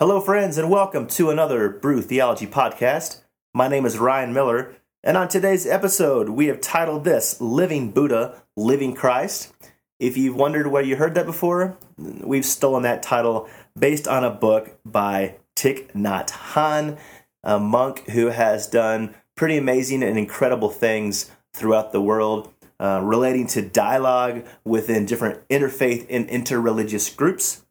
[0.00, 3.22] Hello, friends, and welcome to another Brew Theology podcast.
[3.52, 8.40] My name is Ryan Miller, and on today's episode, we have titled this Living Buddha,
[8.56, 9.52] Living Christ.
[9.98, 14.30] If you've wondered where you heard that before, we've stolen that title based on a
[14.30, 16.96] book by Thich Nhat Hanh,
[17.42, 23.48] a monk who has done pretty amazing and incredible things throughout the world uh, relating
[23.48, 27.64] to dialogue within different interfaith and interreligious groups.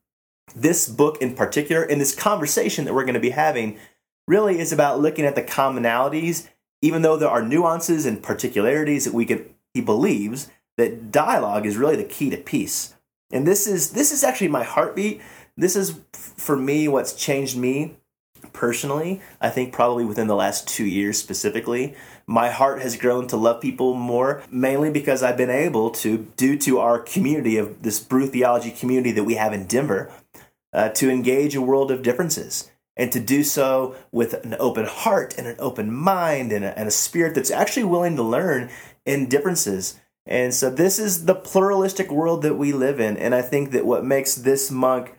[0.60, 3.78] This book, in particular, and this conversation that we're going to be having,
[4.26, 6.48] really is about looking at the commonalities,
[6.82, 11.76] even though there are nuances and particularities that we could, he believes that dialogue is
[11.76, 12.94] really the key to peace.
[13.30, 15.20] And this is this is actually my heartbeat.
[15.56, 17.96] This is for me what's changed me
[18.52, 19.20] personally.
[19.40, 21.94] I think probably within the last 2 years specifically,
[22.26, 26.56] my heart has grown to love people more mainly because I've been able to due
[26.58, 30.10] to our community of this brew theology community that we have in Denver
[30.72, 35.34] uh, to engage a world of differences and to do so with an open heart
[35.38, 38.70] and an open mind and a, and a spirit that's actually willing to learn
[39.06, 39.98] in differences.
[40.26, 43.16] And so this is the pluralistic world that we live in.
[43.16, 45.18] And I think that what makes this monk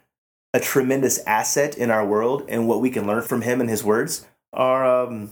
[0.54, 3.84] a tremendous asset in our world and what we can learn from him and his
[3.84, 5.30] words are um,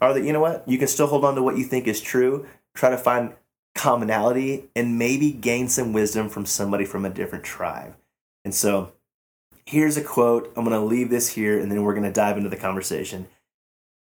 [0.00, 2.00] are that you know what you can still hold on to what you think is
[2.00, 3.32] true try to find
[3.74, 7.96] commonality and maybe gain some wisdom from somebody from a different tribe
[8.44, 8.92] and so
[9.70, 10.52] here's a quote.
[10.56, 13.28] I'm going to leave this here and then we're going to dive into the conversation.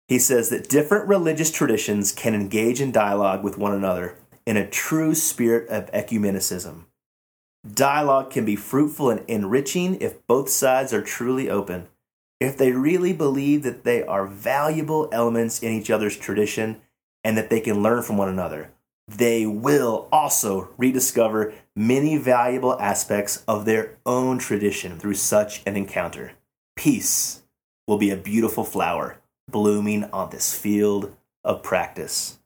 [0.08, 4.70] He says that different religious traditions can engage in dialogue with one another in a
[4.70, 6.86] true spirit of ecumenicism.
[7.70, 11.88] Dialogue can be fruitful and enriching if both sides are truly open.
[12.40, 16.82] If they really believe that they are valuable elements in each other's tradition
[17.26, 18.72] and that they can learn from one another,
[19.08, 21.54] they will also rediscover
[21.88, 26.34] many valuable aspects of their own tradition through such an encounter.
[26.76, 27.42] Peace
[27.88, 32.38] will be a beautiful flower blooming on this field of practice.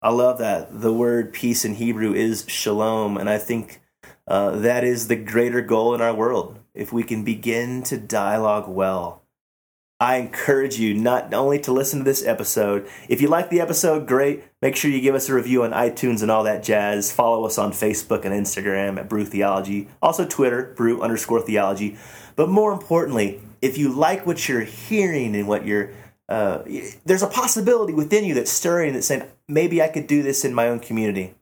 [0.00, 0.80] I love that.
[0.80, 3.80] The word peace in Hebrew is shalom, and I think
[4.26, 6.58] uh, that is the greater goal in our world.
[6.74, 9.22] If we can begin to dialogue well,
[9.98, 12.86] I encourage you not only to listen to this episode.
[13.08, 14.44] If you like the episode, great.
[14.60, 17.10] Make sure you give us a review on iTunes and all that jazz.
[17.10, 19.88] Follow us on Facebook and Instagram at Brew Theology.
[20.02, 21.96] Also Twitter, Brew underscore Theology.
[22.34, 25.92] But more importantly, if you like what you're hearing and what you're
[26.28, 26.62] uh,
[27.04, 30.52] there's a possibility within you that's stirring that's saying maybe I could do this in
[30.52, 31.34] my own community.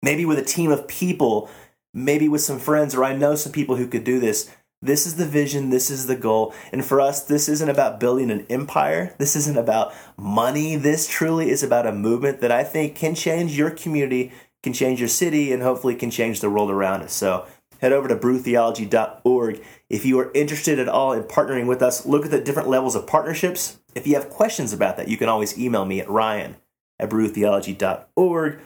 [0.00, 1.50] Maybe with a team of people
[1.94, 4.50] maybe with some friends, or I know some people who could do this.
[4.82, 6.52] This is the vision, this is the goal.
[6.72, 10.74] And for us, this isn't about building an empire, this isn't about money.
[10.74, 14.32] This truly is about a movement that I think can change your community,
[14.62, 17.12] can change your city, and hopefully can change the world around us.
[17.12, 17.46] So
[17.80, 19.64] head over to brewtheology.org.
[19.88, 22.96] If you are interested at all in partnering with us, look at the different levels
[22.96, 23.78] of partnerships.
[23.94, 26.56] If you have questions about that, you can always email me at ryan
[26.98, 28.60] at brewtheology.org.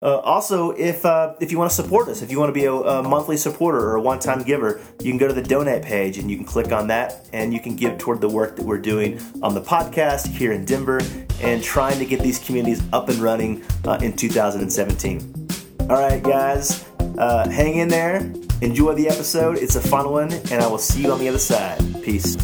[0.00, 2.66] Uh, also, if uh, if you want to support us, if you want to be
[2.66, 6.18] a, a monthly supporter or a one-time giver, you can go to the donate page
[6.18, 8.78] and you can click on that, and you can give toward the work that we're
[8.78, 11.00] doing on the podcast here in Denver
[11.42, 15.48] and trying to get these communities up and running uh, in 2017.
[15.90, 16.84] All right, guys,
[17.18, 18.18] uh, hang in there.
[18.60, 19.58] Enjoy the episode.
[19.58, 21.78] It's a fun one, and I will see you on the other side.
[22.04, 22.36] Peace.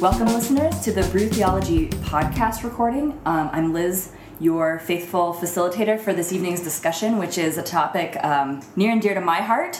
[0.00, 3.20] Welcome, listeners, to the Brew Theology podcast recording.
[3.26, 8.62] Um, I'm Liz, your faithful facilitator for this evening's discussion, which is a topic um,
[8.76, 9.78] near and dear to my heart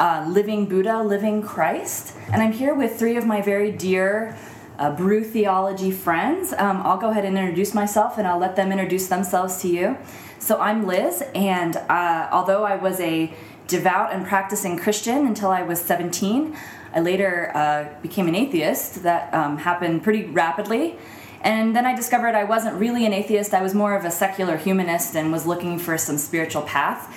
[0.00, 2.16] uh, living Buddha, living Christ.
[2.32, 4.36] And I'm here with three of my very dear
[4.80, 6.52] uh, Brew Theology friends.
[6.54, 9.96] Um, I'll go ahead and introduce myself and I'll let them introduce themselves to you.
[10.40, 13.32] So I'm Liz, and uh, although I was a
[13.68, 16.56] devout and practicing Christian until I was 17,
[16.94, 19.02] I later uh, became an atheist.
[19.02, 20.96] That um, happened pretty rapidly.
[21.42, 23.52] And then I discovered I wasn't really an atheist.
[23.52, 27.12] I was more of a secular humanist and was looking for some spiritual path,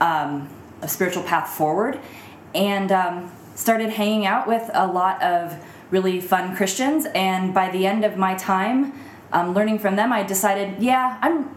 [0.00, 0.50] um,
[0.82, 1.98] a spiritual path forward.
[2.54, 5.56] And um, started hanging out with a lot of
[5.90, 7.06] really fun Christians.
[7.14, 8.92] And by the end of my time
[9.32, 11.50] um, learning from them, I decided, yeah, I'm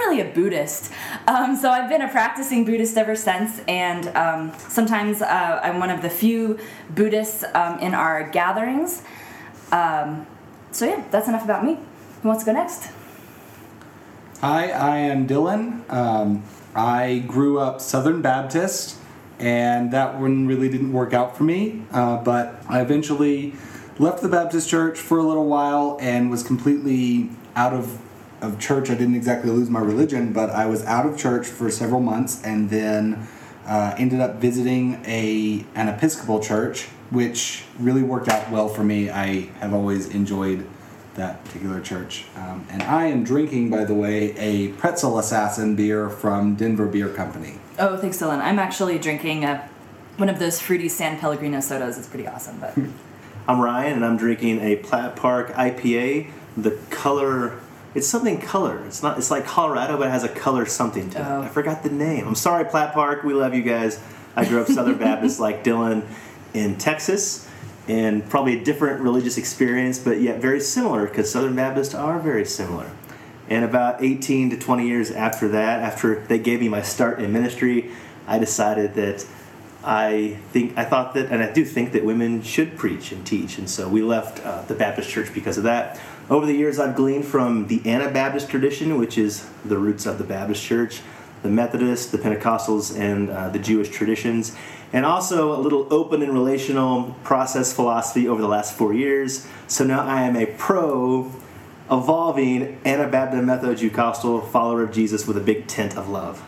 [0.00, 0.90] really a Buddhist.
[1.28, 5.90] Um, so I've been a practicing Buddhist ever since, and um, sometimes uh, I'm one
[5.90, 6.58] of the few
[6.88, 9.02] Buddhists um, in our gatherings.
[9.70, 10.26] Um,
[10.72, 11.78] so yeah, that's enough about me.
[12.22, 12.90] Who wants to go next?
[14.40, 15.84] Hi, I am Dillon.
[15.90, 16.44] Um,
[16.74, 18.96] I grew up Southern Baptist,
[19.38, 21.82] and that one really didn't work out for me.
[21.92, 23.54] Uh, but I eventually
[23.98, 28.00] left the Baptist church for a little while and was completely out of
[28.40, 28.90] of church.
[28.90, 32.42] I didn't exactly lose my religion, but I was out of church for several months,
[32.44, 33.26] and then
[33.66, 39.10] uh, ended up visiting a an Episcopal church, which really worked out well for me.
[39.10, 40.66] I have always enjoyed
[41.14, 46.08] that particular church, um, and I am drinking, by the way, a Pretzel Assassin beer
[46.08, 47.58] from Denver Beer Company.
[47.78, 48.40] Oh, thanks, Dillon.
[48.40, 49.68] I'm actually drinking a,
[50.16, 51.98] one of those fruity San Pellegrino sodas.
[51.98, 52.76] It's pretty awesome, but.
[53.48, 56.30] I'm Ryan, and I'm drinking a Platt Park IPA.
[56.56, 57.58] The color,
[57.94, 58.84] it's something color.
[58.86, 59.18] It's not.
[59.18, 61.24] It's like Colorado, but it has a color something to it.
[61.24, 61.42] Oh.
[61.42, 62.26] I forgot the name.
[62.26, 63.24] I'm sorry, Platt Park.
[63.24, 64.00] We love you guys.
[64.36, 66.06] I grew up Southern Baptist like Dillon
[66.54, 67.48] in Texas,
[67.88, 72.44] and probably a different religious experience, but yet very similar because Southern Baptists are very
[72.44, 72.90] similar.
[73.48, 77.32] And about 18 to 20 years after that, after they gave me my start in
[77.32, 77.90] ministry,
[78.28, 79.26] I decided that
[79.82, 83.58] I think I thought that, and I do think that women should preach and teach,
[83.58, 86.00] and so we left uh, the Baptist church because of that.
[86.30, 90.24] Over the years, I've gleaned from the Anabaptist tradition, which is the roots of the
[90.24, 91.00] Baptist church,
[91.42, 94.54] the Methodist, the Pentecostals, and uh, the Jewish traditions,
[94.92, 99.48] and also a little open and relational process philosophy over the last four years.
[99.66, 101.32] So now I am a pro,
[101.90, 106.40] evolving Anabaptist Methodist Pentecostal follower of Jesus with a big tent of love.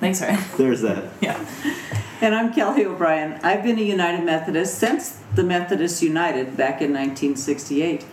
[0.00, 0.40] Thanks, Ryan.
[0.56, 1.04] There's that.
[1.20, 1.46] Yeah.
[2.20, 3.40] And I'm Kelly O'Brien.
[3.42, 8.04] I've been a United Methodist since the Methodists United back in 1968.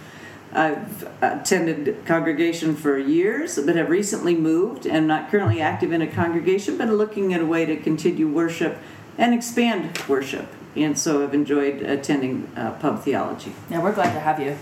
[0.51, 6.07] I've attended congregation for years, but have recently moved and not currently active in a
[6.07, 8.77] congregation, but looking at a way to continue worship
[9.17, 10.47] and expand worship.
[10.75, 13.53] And so I've enjoyed attending uh, pub theology.
[13.69, 14.57] Yeah, we're glad to have you.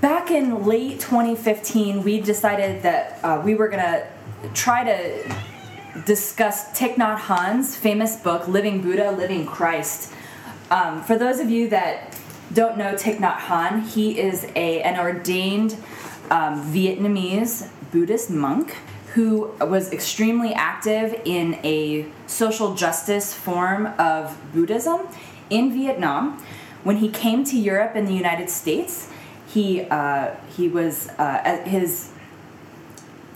[0.00, 4.06] Back in late 2015, we decided that uh, we were going to
[4.54, 5.34] try to
[6.04, 10.12] discuss Thich Nhat Hanh's famous book, Living Buddha, Living Christ.
[10.70, 12.17] Um, for those of you that
[12.52, 15.76] don't know Thich Nhat Hanh, he is a, an ordained
[16.30, 18.76] um, Vietnamese Buddhist monk
[19.14, 25.00] who was extremely active in a social justice form of Buddhism
[25.50, 26.42] in Vietnam.
[26.84, 29.10] When he came to Europe and the United States,
[29.48, 32.12] he uh, he was uh, his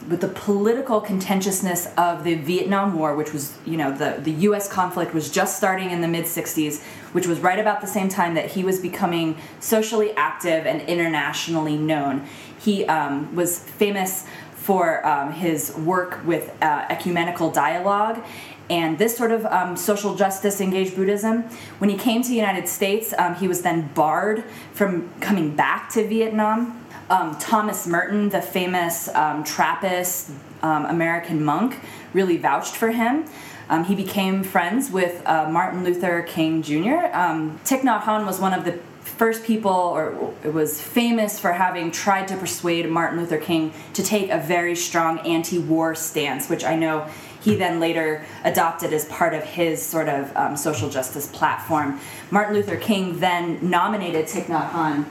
[0.09, 4.69] with the political contentiousness of the Vietnam War, which was, you know, the, the US
[4.69, 6.83] conflict was just starting in the mid 60s,
[7.13, 11.77] which was right about the same time that he was becoming socially active and internationally
[11.77, 12.27] known.
[12.59, 18.25] He um, was famous for um, his work with uh, ecumenical dialogue
[18.71, 21.43] and this sort of um, social justice engaged Buddhism.
[21.79, 25.91] When he came to the United States, um, he was then barred from coming back
[25.91, 26.83] to Vietnam.
[27.11, 30.31] Um, Thomas Merton, the famous um, Trappist
[30.63, 31.81] um, American monk,
[32.15, 33.27] really vouched for him.
[33.73, 37.07] Um, he became friends with uh, Martin Luther King Jr.
[37.11, 41.53] Um, Thich Nhat Hanh was one of the first people, or it was famous for
[41.53, 46.65] having tried to persuade Martin Luther King to take a very strong anti-war stance, which
[46.65, 47.09] I know
[47.41, 51.99] he then later adopted as part of his sort of um, social justice platform.
[52.31, 55.07] Martin Luther King then nominated Thich Nhat Hanh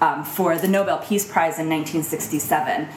[0.00, 2.88] um, for the Nobel Peace Prize in 1967.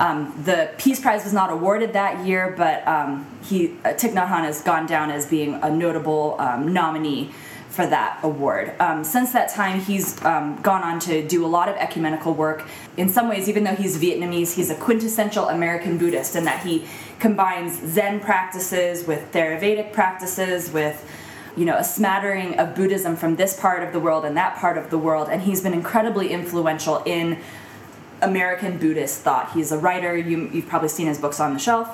[0.00, 4.28] Um, the Peace Prize was not awarded that year, but um, he, uh, Thich Nhat
[4.28, 7.30] Hanh has gone down as being a notable um, nominee
[7.68, 8.74] for that award.
[8.80, 12.66] Um, since that time, he's um, gone on to do a lot of ecumenical work.
[12.96, 16.86] In some ways, even though he's Vietnamese, he's a quintessential American Buddhist in that he
[17.18, 21.08] combines Zen practices with Theravadic practices, with
[21.56, 24.78] you know a smattering of Buddhism from this part of the world and that part
[24.78, 27.38] of the world, and he's been incredibly influential in
[28.22, 29.52] American Buddhist thought.
[29.52, 30.16] He's a writer.
[30.16, 31.88] You, you've probably seen his books on the shelf.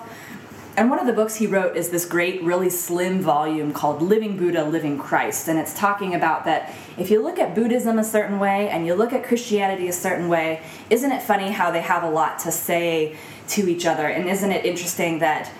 [0.76, 4.37] And one of the books he wrote is this great, really slim volume called Living
[4.37, 5.49] Buddha, Living Christ.
[5.49, 8.95] And it's talking about that if you look at Buddhism a certain way and you
[8.95, 12.52] look at Christianity a certain way, isn't it funny how they have a lot to
[12.52, 13.16] say
[13.49, 14.06] to each other?
[14.06, 15.50] And isn't it interesting that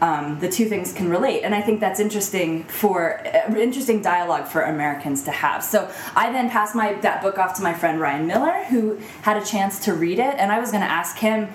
[0.00, 1.42] um, the two things can relate?
[1.42, 5.64] And I think that's interesting for uh, interesting dialogue for Americans to have.
[5.64, 9.36] So I then passed my that book off to my friend Ryan Miller, who had
[9.36, 11.48] a chance to read it, and I was going to ask him.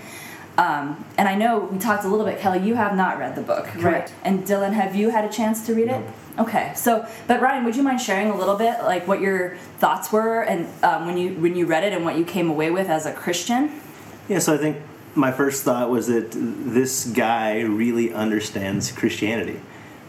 [0.57, 2.59] Um, and I know we talked a little bit, Kelly.
[2.59, 4.09] You have not read the book, Correct.
[4.09, 4.13] right?
[4.23, 6.05] And Dillon, have you had a chance to read it?
[6.37, 10.11] Okay, so but Ryan, would you mind sharing a little bit, like what your thoughts
[10.11, 12.89] were, and um, when you when you read it, and what you came away with
[12.89, 13.81] as a Christian?
[14.27, 14.77] Yeah, so I think
[15.15, 19.59] my first thought was that this guy really understands Christianity.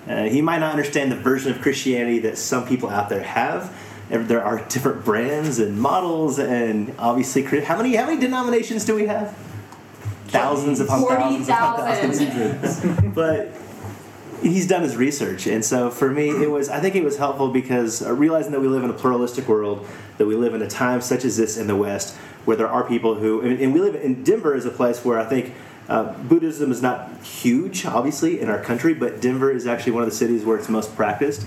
[0.07, 3.75] Uh, he might not understand the version of Christianity that some people out there have.
[4.11, 9.07] There- are different brands and models, and obviously, how many how many denominations do we
[9.07, 9.35] have?
[10.27, 12.13] Thousands upon thousands upon 40,000.
[12.13, 13.15] thousands.
[13.15, 13.53] but
[14.43, 16.69] he's done his research, and so for me, it was.
[16.69, 19.87] I think it was helpful because uh, realizing that we live in a pluralistic world,
[20.19, 22.85] that we live in a time such as this in the West, where there are
[22.85, 25.55] people who, and, and we live in Denver is a place where I think.
[25.89, 30.09] Uh, Buddhism is not huge, obviously, in our country, but Denver is actually one of
[30.09, 31.45] the cities where it's most practiced.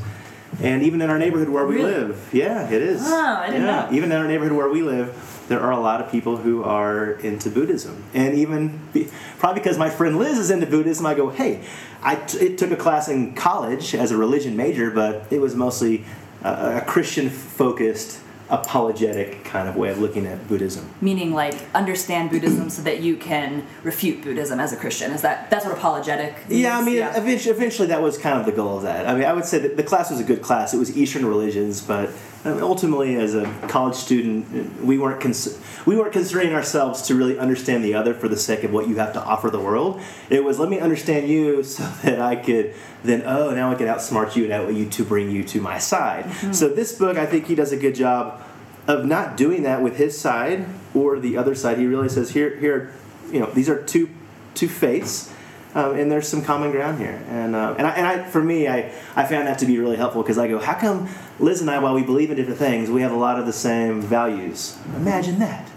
[0.61, 1.93] And even in our neighborhood where we Really?
[1.93, 3.01] live, yeah, it is.
[3.05, 3.95] Oh, I didn't yeah, know.
[3.95, 5.15] even in our neighborhood where we live,
[5.47, 8.03] there are a lot of people who are into Buddhism.
[8.13, 11.63] And even be, probably because my friend Liz is into Buddhism, I go, hey,
[12.01, 15.55] I t- it took a class in college as a religion major, but it was
[15.55, 16.03] mostly
[16.43, 20.89] a Christian focused, apologetic kind of way of looking at Buddhism.
[21.01, 25.11] Meaning, like, understand Buddhism so that you can refute Buddhism as a Christian.
[25.11, 26.47] Is that that's what apologetic?
[26.49, 26.61] Means?
[26.61, 29.07] Yeah, I mean, Eventually, eventually that was kind of the goal of that.
[29.07, 30.73] I mean, I would say that the class was a good class.
[30.73, 32.09] It was Eastern religions, but
[32.45, 37.83] ultimately, as a college student, we weren't cons- we weren't considering ourselves to really understand
[37.83, 40.01] the other for the sake of what you have to offer the world.
[40.29, 42.73] It was let me understand you so that I could
[43.05, 45.77] then oh now I can outsmart you and out you to bring you to my
[45.77, 46.31] side.
[46.53, 48.41] So this book, I think he does a good job
[48.87, 51.77] of not doing that with his side or the other side.
[51.77, 52.93] He really says here here
[53.31, 54.09] you know these are two
[54.53, 55.33] two faiths
[55.75, 57.21] um, and there's some common ground here.
[57.29, 59.97] And uh, and, I, and I, for me, I, I found that to be really
[59.97, 62.89] helpful because I go, how come Liz and I, while we believe in different things,
[62.89, 64.77] we have a lot of the same values?
[64.95, 65.69] Imagine that.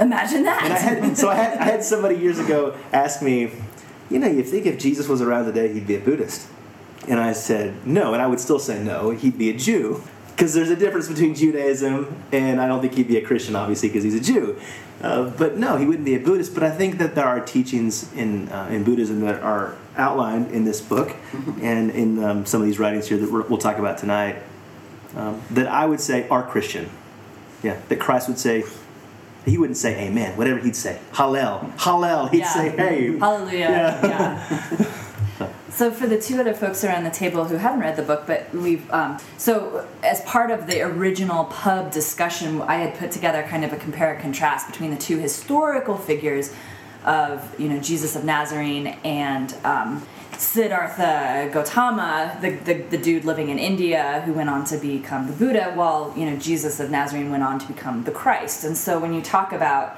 [0.00, 0.64] Imagine that.
[0.64, 3.52] And I had, so I had, I had somebody years ago ask me,
[4.10, 6.48] you know, you think if Jesus was around today, he'd be a Buddhist?
[7.08, 10.02] And I said, no, and I would still say no, he'd be a Jew.
[10.30, 13.88] Because there's a difference between Judaism and I don't think he'd be a Christian, obviously,
[13.88, 14.58] because he's a Jew.
[15.00, 16.54] Uh, but no, he wouldn't be a Buddhist.
[16.54, 20.64] But I think that there are teachings in, uh, in Buddhism that are outlined in
[20.64, 21.14] this book
[21.62, 24.42] and in um, some of these writings here that we're, we'll talk about tonight
[25.14, 26.90] um, that I would say are Christian.
[27.62, 28.64] Yeah, that Christ would say,
[29.44, 30.98] he wouldn't say amen, whatever he'd say.
[31.12, 31.70] Hallel.
[31.76, 32.30] Hallel.
[32.30, 32.48] He'd Yeah.
[32.52, 33.18] say, hey.
[33.18, 33.58] Hallelujah.
[33.58, 34.06] Yeah.
[34.06, 35.00] Yeah.
[35.74, 38.54] so for the two other folks around the table who haven't read the book, but
[38.54, 43.64] we've um, so as part of the original pub discussion, I had put together kind
[43.64, 46.54] of a compare and contrast between the two historical figures
[47.04, 50.06] of you know Jesus of Nazarene and um,
[50.38, 55.32] Siddhartha Gautama, the, the, the dude living in India who went on to become the
[55.32, 58.62] Buddha, while you know Jesus of Nazarene went on to become the Christ.
[58.62, 59.96] And so when you talk about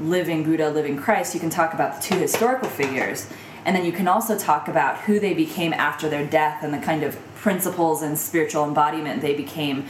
[0.00, 3.26] living Buddha, living Christ, you can talk about the two historical figures.
[3.64, 6.78] And then you can also talk about who they became after their death and the
[6.78, 9.88] kind of principles and spiritual embodiment they became,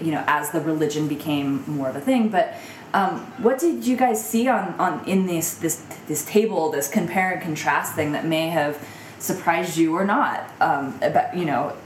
[0.00, 2.28] you know, as the religion became more of a thing.
[2.28, 2.54] But
[2.92, 7.32] um, what did you guys see on, on in this this this table, this compare
[7.32, 8.86] and contrast thing that may have
[9.18, 10.48] surprised you or not?
[10.60, 11.76] Um, about you know,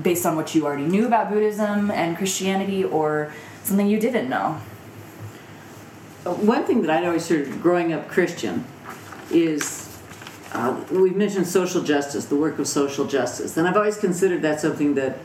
[0.00, 3.32] based on what you already knew about Buddhism and Christianity, or
[3.64, 4.60] something you didn't know.
[6.24, 8.64] One thing that I'd always heard growing up Christian
[9.30, 9.83] is
[10.54, 14.60] uh, we've mentioned social justice, the work of social justice, and I've always considered that
[14.60, 15.18] something that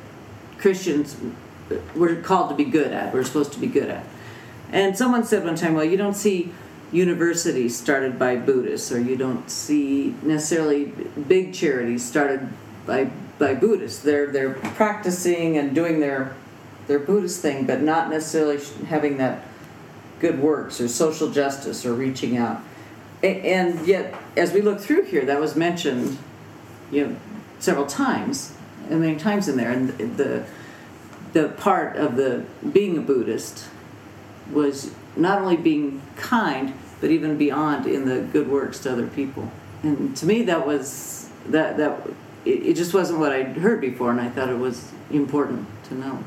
[0.58, 1.16] Christians
[1.96, 4.06] were called to be good at, we're supposed to be good at.
[4.72, 6.52] And someone said one time, well, you don't see
[6.92, 12.48] universities started by Buddhists, or you don't see necessarily big charities started
[12.86, 14.02] by by Buddhists.
[14.02, 16.36] They're they're practicing and doing their
[16.88, 19.46] their Buddhist thing, but not necessarily having that
[20.20, 22.62] good works or social justice or reaching out.
[23.22, 26.18] And yet, as we look through here, that was mentioned,
[26.92, 27.16] you know,
[27.60, 28.54] several times,
[28.90, 30.46] and many times in there, and the
[31.34, 33.68] the part of the being a Buddhist
[34.52, 39.52] was not only being kind, but even beyond in the good works to other people.
[39.84, 42.08] And to me, that was that that
[42.46, 45.96] it, it just wasn't what I'd heard before, and I thought it was important to
[45.96, 46.24] know.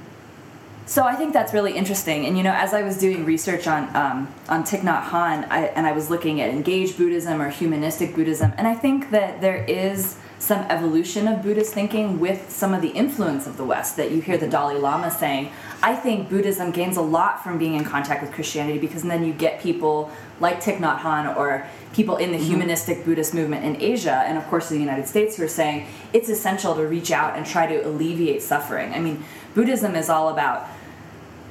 [0.85, 2.27] So I think that's really interesting.
[2.27, 5.67] And you know, as I was doing research on um, on Thich Nhat Hanh, I,
[5.77, 9.65] and I was looking at engaged Buddhism or humanistic Buddhism, and I think that there
[9.65, 14.11] is some evolution of Buddhist thinking with some of the influence of the West that
[14.11, 15.51] you hear the Dalai Lama saying.
[15.85, 19.33] I think Buddhism gains a lot from being in contact with Christianity because then you
[19.33, 20.11] get people
[20.41, 24.45] like Thich Nhat Hanh or people in the humanistic Buddhist movement in Asia and of
[24.49, 27.67] course in the United States who are saying it's essential to reach out and try
[27.67, 28.93] to alleviate suffering.
[28.93, 29.25] I mean,
[29.55, 30.67] Buddhism is all about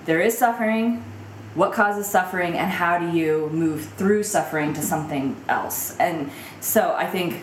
[0.06, 1.04] there is suffering,
[1.54, 5.96] what causes suffering, and how do you move through suffering to something else.
[5.98, 7.42] And so I think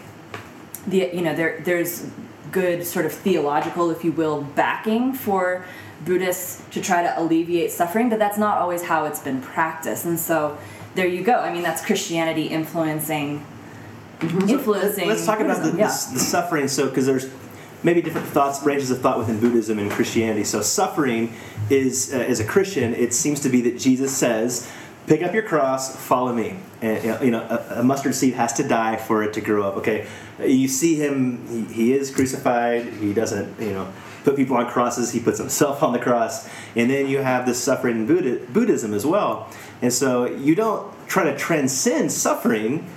[0.87, 2.11] the you know there there's
[2.51, 5.65] good sort of theological, if you will, backing for
[6.05, 10.05] Buddhists to try to alleviate suffering, but that's not always how it's been practiced.
[10.05, 10.59] And so
[10.95, 11.35] there you go.
[11.35, 13.45] I mean, that's Christianity influencing
[14.21, 14.39] mm-hmm.
[14.39, 15.05] uh, influencing.
[15.05, 15.87] So Let's talk about the, yeah.
[15.89, 16.69] the, the suffering.
[16.69, 17.29] So, because there's
[17.83, 20.45] maybe different thoughts, ranges of thought within Buddhism and Christianity.
[20.45, 21.33] So, suffering
[21.71, 24.71] is, uh, as a Christian, it seems to be that Jesus says
[25.09, 26.57] pick up your cross, follow me.
[26.81, 29.79] And you know, a, a, mustard seed has to die for it to grow up.
[29.79, 30.07] Okay,
[30.39, 32.85] you see him; he, he is crucified.
[32.85, 33.93] He doesn't, you know,
[34.23, 35.11] put people on crosses.
[35.11, 38.95] He puts himself on the cross, and then you have this suffering in Buddha, Buddhism
[38.95, 39.51] as well.
[39.83, 42.89] And so you don't try to transcend suffering.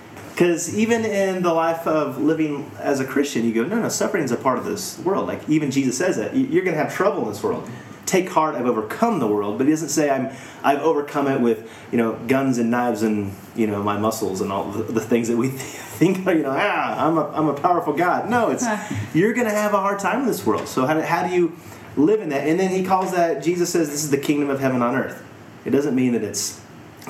[0.41, 4.23] Because even in the life of living as a Christian, you go, no, no, suffering
[4.23, 5.27] is a part of this world.
[5.27, 7.69] Like even Jesus says that you're going to have trouble in this world
[8.07, 9.59] take heart, I've overcome the world.
[9.59, 13.33] But he doesn't say I'm I've overcome it with you know guns and knives and
[13.55, 16.51] you know my muscles and all the, the things that we think are you know
[16.51, 18.27] ah I'm a I'm a powerful God.
[18.27, 18.65] No, it's
[19.13, 20.67] you're gonna have a hard time in this world.
[20.67, 21.55] So how do, how do you
[21.95, 22.47] live in that?
[22.47, 25.23] And then he calls that Jesus says this is the kingdom of heaven on earth.
[25.65, 26.59] It doesn't mean that it's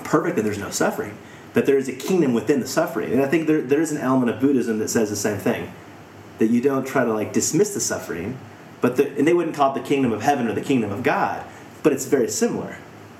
[0.03, 1.17] perfect and there's no suffering,
[1.53, 3.11] but there is a kingdom within the suffering.
[3.11, 5.71] And I think there, there is an element of Buddhism that says the same thing.
[6.39, 8.37] That you don't try to like dismiss the suffering,
[8.79, 11.03] but the, and they wouldn't call it the kingdom of heaven or the kingdom of
[11.03, 11.45] God,
[11.83, 12.77] but it's very similar.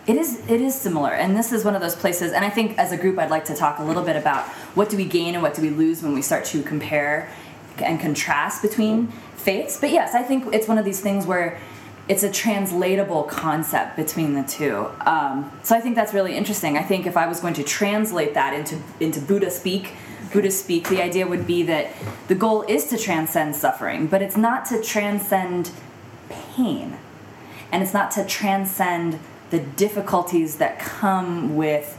[0.07, 2.31] It is it is similar, and this is one of those places.
[2.31, 4.89] And I think as a group, I'd like to talk a little bit about what
[4.89, 7.31] do we gain and what do we lose when we start to compare
[7.77, 9.79] and contrast between faiths.
[9.79, 11.59] But yes, I think it's one of these things where
[12.11, 14.85] it's a translatable concept between the two.
[15.05, 16.77] Um, so I think that's really interesting.
[16.77, 19.93] I think if I was going to translate that into into Buddha speak,
[20.33, 21.93] Buddha speak, the idea would be that
[22.27, 25.71] the goal is to transcend suffering, but it's not to transcend
[26.29, 26.97] pain.
[27.71, 29.17] And it's not to transcend
[29.49, 31.97] the difficulties that come with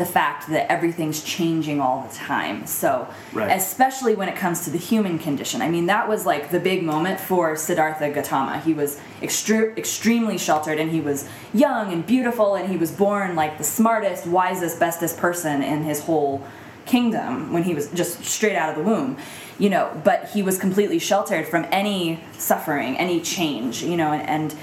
[0.00, 2.66] the fact that everything's changing all the time.
[2.66, 3.54] So, right.
[3.54, 5.60] especially when it comes to the human condition.
[5.60, 8.60] I mean, that was like the big moment for Siddhartha Gautama.
[8.60, 13.36] He was extre- extremely sheltered and he was young and beautiful and he was born
[13.36, 16.42] like the smartest, wisest, bestest person in his whole
[16.86, 19.16] kingdom when he was just straight out of the womb
[19.58, 24.26] you know but he was completely sheltered from any suffering any change you know and,
[24.26, 24.58] and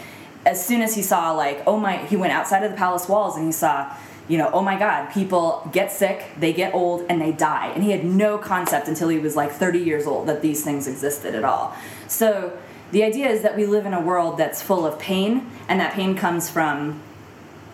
[0.46, 3.38] as soon as he saw like oh my he went outside of the palace walls
[3.38, 3.96] and he saw
[4.28, 7.68] you know, oh my God, people get sick, they get old, and they die.
[7.68, 10.88] And he had no concept until he was like 30 years old that these things
[10.88, 11.76] existed at all.
[12.08, 12.58] So
[12.92, 15.94] the idea is that we live in a world that's full of pain, and that
[15.94, 17.02] pain comes from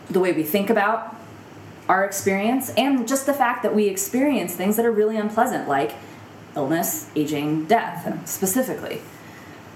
[0.09, 1.15] the way we think about
[1.89, 5.93] our experience and just the fact that we experience things that are really unpleasant, like
[6.55, 9.01] illness, aging, death, specifically.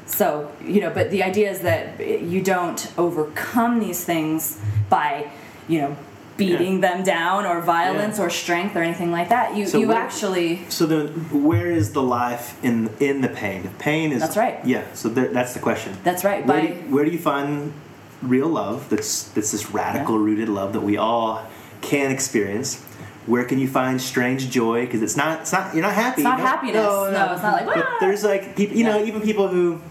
[0.06, 5.30] So, you know, but the idea is that you don't overcome these things by,
[5.67, 5.97] you know,
[6.38, 6.89] beating yeah.
[6.89, 8.26] them down or violence yeah.
[8.26, 9.56] or strength or anything like that.
[9.56, 11.08] You so you where, actually So then
[11.43, 13.69] where is the life in in the pain?
[13.80, 14.63] Pain is That's right.
[14.65, 15.97] Yeah, so there, that's the question.
[16.04, 16.45] That's right.
[16.45, 17.73] Where, by, do where do you find
[18.21, 20.26] real love that's that's this radical yeah.
[20.26, 21.45] rooted love that we all
[21.82, 22.84] can experience.
[23.26, 24.86] Where can you find strange joy?
[24.86, 26.21] Because it's not, it's not, you're not happy.
[26.21, 26.76] It's not happiness.
[26.76, 27.76] No, no, no, it's not like.
[27.76, 29.82] But there's like people, you know, even people who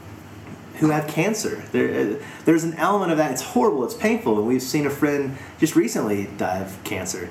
[0.78, 1.62] who have cancer.
[1.72, 3.32] There, uh, there's an element of that.
[3.32, 3.84] It's horrible.
[3.84, 7.30] It's painful, and we've seen a friend just recently die of cancer.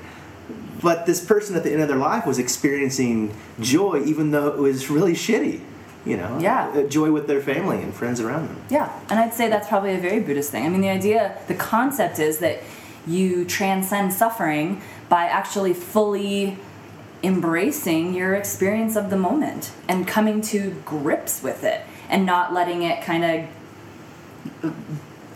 [0.82, 4.58] But this person at the end of their life was experiencing joy, even though it
[4.58, 5.60] was really shitty.
[6.04, 8.62] You know, yeah, uh, joy with their family and friends around them.
[8.70, 10.64] Yeah, and I'd say that's probably a very Buddhist thing.
[10.64, 12.62] I mean, the idea, the concept is that
[13.08, 16.58] you transcend suffering by actually fully
[17.24, 22.82] embracing your experience of the moment and coming to grips with it and not letting
[22.82, 23.48] it kind
[24.62, 24.74] of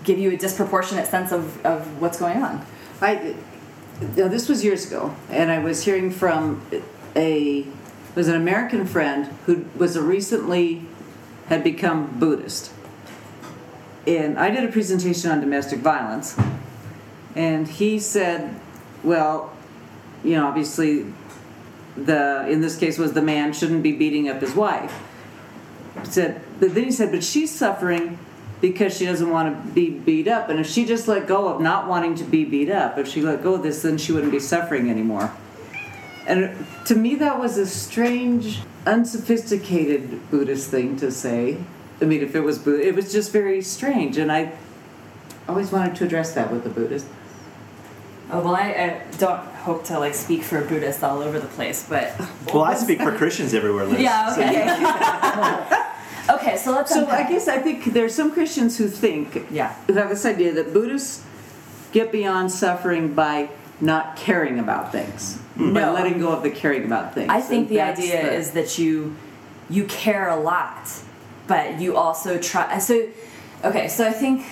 [0.04, 2.64] give you a disproportionate sense of, of what's going on.
[3.00, 3.34] I
[4.00, 6.62] this was years ago, and I was hearing from
[7.14, 7.66] a
[8.14, 10.82] was an American friend who was a recently
[11.48, 12.72] had become Buddhist,
[14.06, 16.36] and I did a presentation on domestic violence,
[17.34, 18.58] and he said,
[19.02, 19.52] well,
[20.24, 21.06] you know, obviously
[21.96, 24.98] the in this case was the man shouldn't be beating up his wife.
[26.00, 28.18] He said, but then he said, but she's suffering
[28.60, 31.60] because she doesn't want to be beat up, and if she just let go of
[31.60, 34.32] not wanting to be beat up, if she let go of this, then she wouldn't
[34.32, 35.32] be suffering anymore.
[36.26, 41.56] And to me, that was a strange, unsophisticated Buddhist thing to say.
[42.02, 44.52] I mean, if it was Buddha, it was just very strange, and I
[45.48, 47.06] always wanted to address that with the Buddhist.
[48.32, 51.84] Oh well, I, I, don't hope to like speak for Buddhists all over the place,
[51.88, 52.12] but
[52.52, 53.86] well, I speak for Christians everywhere.
[53.86, 54.00] Liz.
[54.00, 54.32] Yeah.
[54.32, 55.70] Okay.
[55.70, 55.86] So
[56.28, 56.92] okay, so let's.
[56.92, 57.26] So unpack.
[57.26, 60.72] I guess I think there's some Christians who think yeah who have this idea that
[60.72, 61.24] Buddhists
[61.92, 63.48] get beyond suffering by
[63.80, 65.72] not caring about things, mm.
[65.72, 65.80] no.
[65.80, 67.30] by letting go of the caring about things.
[67.30, 69.16] I think the idea the, is that you
[69.68, 70.90] you care a lot,
[71.46, 72.78] but you also try.
[72.78, 73.08] So
[73.64, 74.44] okay, so I think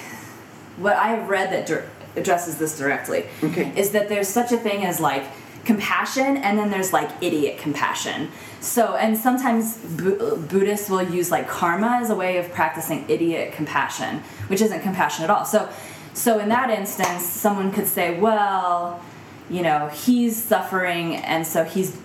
[0.76, 1.84] what I have read that
[2.16, 3.24] addresses this directly.
[3.42, 3.72] Okay.
[3.76, 5.24] Is that there's such a thing as like
[5.64, 8.30] compassion and then there's like idiot compassion.
[8.60, 13.52] So, and sometimes Bu- Buddhists will use like karma as a way of practicing idiot
[13.52, 14.18] compassion,
[14.48, 15.44] which isn't compassion at all.
[15.44, 15.68] So,
[16.14, 19.00] so in that instance, someone could say, well,
[19.48, 21.96] you know, he's suffering and so he's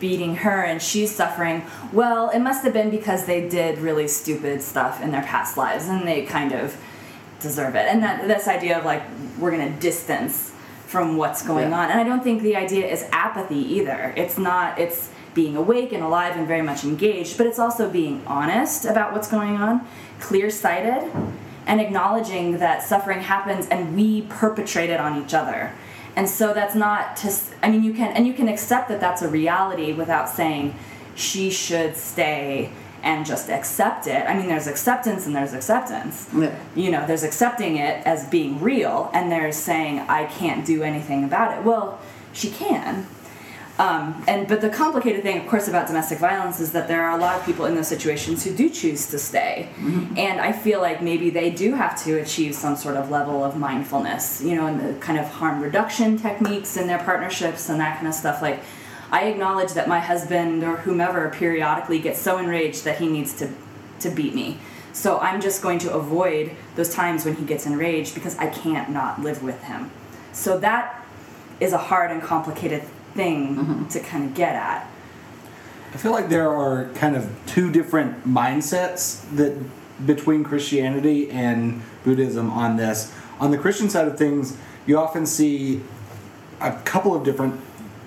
[0.00, 1.64] beating her and she's suffering.
[1.92, 5.88] Well, it must have been because they did really stupid stuff in their past lives
[5.88, 6.76] and they kind of
[7.40, 7.86] deserve it.
[7.86, 9.02] And that this idea of like
[9.38, 10.52] we're going to distance
[10.94, 11.80] from what's going Yeah.
[11.80, 11.90] on.
[11.90, 14.12] And I don't think the idea is apathy either.
[14.14, 18.22] It's not it's being awake and alive and very much engaged, but it's also being
[18.28, 19.80] honest about what's going on,
[20.20, 21.10] clear-sighted,
[21.66, 25.72] and acknowledging that suffering happens and we perpetrate it on each other.
[26.14, 27.28] And so that's not to
[27.60, 30.76] I mean you can and you can accept that that's a reality without saying
[31.16, 32.70] she should stay
[33.04, 34.26] and just accept it.
[34.26, 36.28] I mean there's acceptance and there's acceptance.
[36.34, 36.58] Yeah.
[36.74, 41.22] you know there's accepting it as being real and there's saying i can't do anything
[41.22, 41.64] about it.
[41.64, 42.00] Well
[42.32, 43.06] she can.
[43.76, 47.18] Um, and but the complicated thing of course about domestic violence is that there are
[47.18, 49.68] a lot of people in those situations who do choose to stay.
[50.16, 53.56] And i feel like maybe they do have to achieve some sort of level of
[53.56, 57.96] mindfulness you know and the kind of harm reduction techniques in their partnerships and that
[57.96, 58.60] kind of stuff like
[59.10, 63.48] i acknowledge that my husband or whomever periodically gets so enraged that he needs to
[64.00, 64.58] to beat me
[64.94, 68.90] so I'm just going to avoid those times when he gets enraged because I can't
[68.90, 69.90] not live with him.
[70.32, 71.04] So that
[71.58, 73.88] is a hard and complicated thing mm-hmm.
[73.88, 74.88] to kind of get at.
[75.92, 79.56] I feel like there are kind of two different mindsets that
[80.06, 83.12] between Christianity and Buddhism on this.
[83.40, 85.82] On the Christian side of things, you often see
[86.60, 87.60] a couple of different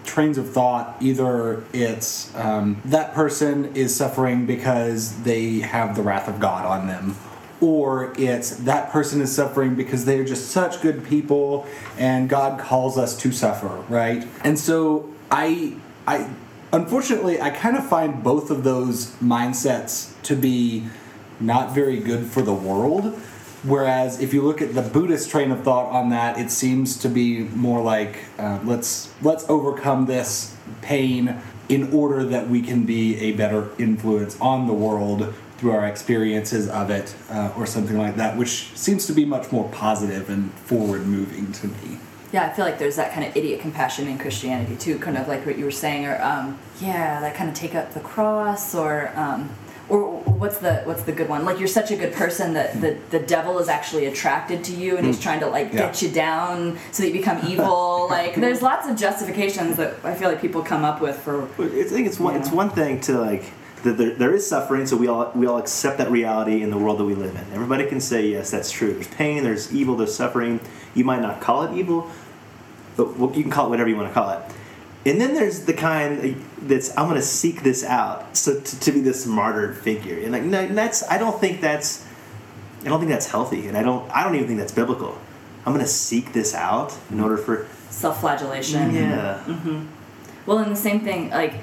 [0.07, 0.97] trains of thought.
[1.01, 6.87] Either it's um, that person is suffering because they have the wrath of God on
[6.87, 7.15] them,
[7.61, 11.67] or it's that person is suffering because they're just such good people
[11.97, 14.27] and God calls us to suffer, right?
[14.43, 16.29] And so I, I,
[16.71, 20.85] unfortunately, I kind of find both of those mindsets to be
[21.39, 23.19] not very good for the world.
[23.67, 27.09] Whereas if you look at the Buddhist train of thought on that, it seems to
[27.09, 33.17] be more like uh, let's let's overcome this pain in order that we can be
[33.19, 38.15] a better influence on the world through our experiences of it, uh, or something like
[38.15, 41.97] that, which seems to be much more positive and forward moving to me.
[42.31, 45.27] Yeah, I feel like there's that kind of idiot compassion in Christianity too, kind of
[45.27, 48.75] like what you were saying, or um, yeah, that kind of take up the cross,
[48.75, 49.49] or um,
[49.89, 51.45] or what's the what's the good one?
[51.45, 54.97] Like you're such a good person that the the devil is actually attracted to you,
[54.97, 55.77] and he's trying to like Hmm.
[55.77, 55.85] Yeah.
[55.87, 58.07] get you down so that you become evil.
[58.09, 61.83] like there's lots of justifications that I feel like people come up with for I
[61.83, 62.35] think it's one.
[62.35, 63.43] It's one thing to like
[63.83, 66.77] that there, there is suffering, so we all we all accept that reality in the
[66.77, 67.53] world that we live in.
[67.53, 68.93] Everybody can say yes, that's true.
[68.93, 70.59] There's pain, there's evil, there's suffering.
[70.95, 72.09] You might not call it evil,
[72.97, 74.41] but you can call it whatever you want to call it.
[75.07, 78.91] And then there's the kind that's I'm going to seek this out, so to, to
[78.91, 80.19] be this martyred figure.
[80.19, 82.05] And like no, that's I don't think that's
[82.81, 85.17] I don't think that's healthy, and I don't I don't even think that's biblical.
[85.65, 88.93] I'm going to seek this out in order for self-flagellation.
[88.93, 89.83] yeah.
[90.45, 91.55] Well, and the same thing, like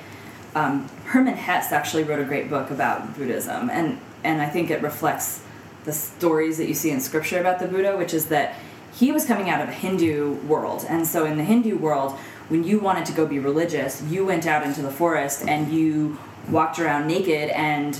[0.55, 4.83] um, Hermann Hesse actually wrote a great book about Buddhism, and and I think it
[4.83, 5.43] reflects
[5.85, 8.57] the stories that you see in Scripture about the Buddha, which is that
[8.93, 12.65] he was coming out of a Hindu world, and so in the Hindu world, when
[12.65, 16.79] you wanted to go be religious, you went out into the forest and you walked
[16.79, 17.99] around naked and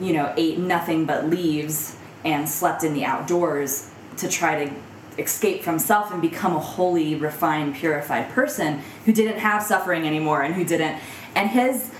[0.00, 4.74] you know ate nothing but leaves and slept in the outdoors to try to
[5.18, 10.42] escape from self and become a holy refined purified person who didn't have suffering anymore
[10.42, 11.00] and who didn't.
[11.34, 11.90] And his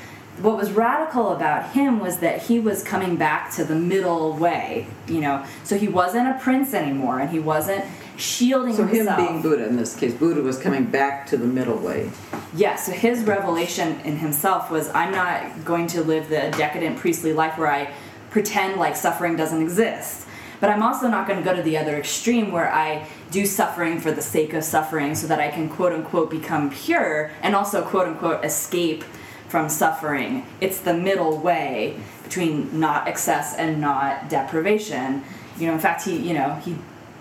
[0.41, 4.87] what was radical about him was that he was coming back to the middle way
[5.07, 5.45] you know.
[5.65, 7.85] So he wasn't a prince anymore and he wasn't
[8.17, 11.77] shielding So him being Buddha in this case, Buddha was coming back to the middle
[11.77, 12.11] way.
[12.55, 17.33] yeah, so his revelation in himself was I'm not going to live the decadent priestly
[17.33, 17.93] life where I
[18.31, 20.27] pretend like suffering doesn't exist.
[20.59, 24.01] But I'm also not going to go to the other extreme where I do suffering
[24.01, 27.83] for the sake of suffering so that I can quote unquote become pure and also
[27.83, 29.05] quote unquote escape
[29.49, 30.47] from suffering.
[30.61, 35.23] It's the middle way between not excess and not deprivation.
[35.59, 36.77] You know, in fact, he, you know, he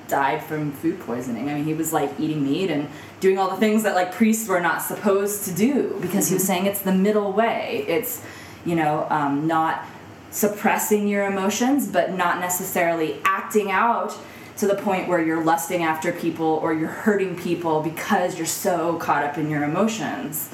[0.07, 1.49] died from food poisoning.
[1.49, 2.87] I mean, he was like eating meat and
[3.19, 6.43] doing all the things that like priests were not supposed to do because he was
[6.43, 7.85] saying it's the middle way.
[7.87, 8.23] It's,
[8.65, 9.85] you know, um, not
[10.31, 14.17] suppressing your emotions, but not necessarily acting out
[14.57, 18.97] to the point where you're lusting after people or you're hurting people because you're so
[18.97, 20.49] caught up in your emotions.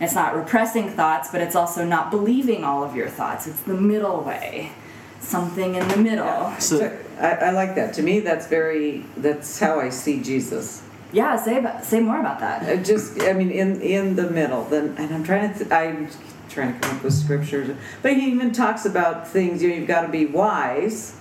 [0.00, 3.46] It's not repressing thoughts, but it's also not believing all of your thoughts.
[3.46, 4.72] It's the middle way.
[5.20, 6.52] Something in the middle.
[6.58, 7.94] So I, I like that.
[7.94, 9.04] To me, that's very.
[9.16, 10.82] That's how I see Jesus.
[11.12, 12.62] Yeah, say about, say more about that.
[12.62, 14.64] Uh, Just, I mean, in in the middle.
[14.64, 15.58] Then, and I'm trying to.
[15.58, 16.08] Th- I'm
[16.48, 19.62] trying to come up with scriptures, but he even talks about things.
[19.62, 21.16] You know, you've got to be wise.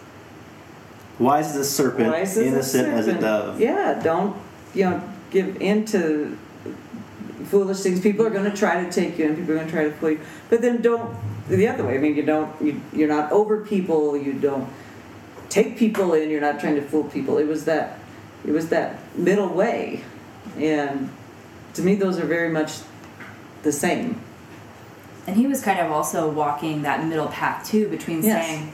[1.19, 3.59] wise as a serpent, Wise as a innocent as a dove.
[3.59, 4.35] Yeah, don't
[4.73, 6.37] you know give into
[7.45, 7.99] foolish things.
[7.99, 9.91] People are going to try to take you, and people are going to try to
[9.91, 10.19] pull you.
[10.49, 11.15] But then don't
[11.47, 11.95] the other way.
[11.95, 12.49] I mean, you don't.
[12.61, 14.15] You, you're not over people.
[14.15, 14.69] You don't
[15.49, 16.29] take people in.
[16.29, 17.37] You're not trying to fool people.
[17.37, 17.99] It was that.
[18.45, 20.03] It was that middle way,
[20.57, 21.09] and
[21.73, 22.71] to me, those are very much
[23.63, 24.21] the same.
[25.27, 28.45] And he was kind of also walking that middle path too between Yes.
[28.47, 28.73] saying,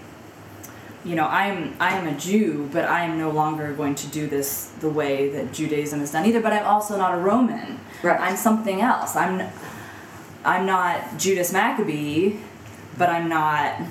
[1.03, 4.71] you know, I'm I'm a Jew, but I am no longer going to do this
[4.79, 6.41] the way that Judaism is done either.
[6.41, 7.79] But I'm also not a Roman.
[8.03, 8.19] Right.
[8.19, 9.15] I'm something else.
[9.15, 9.49] I'm
[10.45, 12.37] I'm not Judas Maccabee,
[12.97, 13.81] but I'm not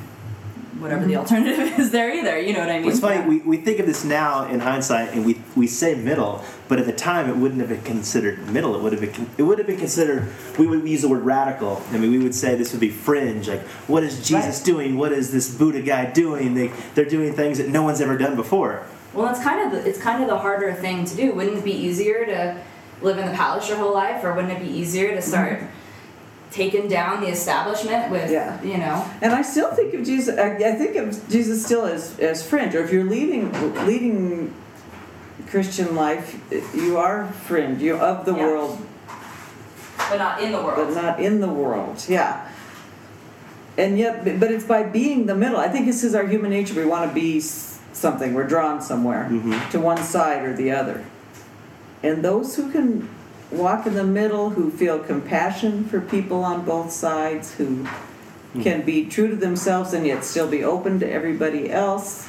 [0.80, 1.20] whatever the mm-hmm.
[1.20, 2.38] alternative is there either.
[2.38, 2.90] You know what I mean?
[2.90, 6.44] It's funny, we, we think of this now in hindsight and we, we say middle,
[6.68, 8.74] but at the time it wouldn't have been considered middle.
[8.74, 11.82] It would have been it would have been considered we would use the word radical.
[11.90, 13.48] I mean we would say this would be fringe.
[13.48, 14.66] Like what is Jesus Right.
[14.66, 14.96] doing?
[14.96, 16.54] What is this Buddha guy doing?
[16.54, 18.86] They they're doing things that no one's ever done before.
[19.12, 21.32] Well, it's kind of the, it's kind of the harder thing to do.
[21.32, 22.60] Wouldn't it be easier to
[23.00, 25.66] live in the palace your whole life, or wouldn't it be easier to start mm-hmm.
[26.54, 28.62] Taking down the establishment with Yeah.
[28.62, 29.04] you know?
[29.20, 30.38] And I still think of Jesus.
[30.38, 32.74] I, I think of Jesus still as as fringe.
[32.76, 33.52] Or if you're leading
[33.84, 34.54] leading
[35.50, 36.38] Christian life,
[36.74, 37.82] you are fringe.
[37.82, 38.46] You're of the Yeah.
[38.46, 38.78] world,
[40.10, 40.76] But not in the world.
[40.94, 42.04] but not in the world.
[42.08, 42.46] Yeah.
[43.76, 45.58] And yet, but it's by being the middle.
[45.58, 46.74] I think this is our human nature.
[46.74, 48.32] We want to be something.
[48.32, 49.70] We're drawn somewhere mm-hmm.
[49.72, 51.04] to one side or the other.
[52.04, 53.08] And those who can
[53.54, 57.86] walk in the middle, who feel compassion for people on both sides, who
[58.52, 58.62] hmm.
[58.62, 62.28] can be true to themselves and yet still be open to everybody else.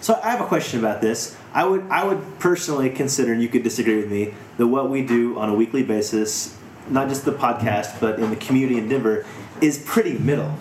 [0.00, 1.36] So I have a question about this.
[1.52, 5.04] I would I would personally consider, and you could disagree with me, that what we
[5.04, 6.56] do on a weekly basis,
[6.88, 9.26] not just the podcast, but in the community in Denver,
[9.60, 10.54] is pretty middle.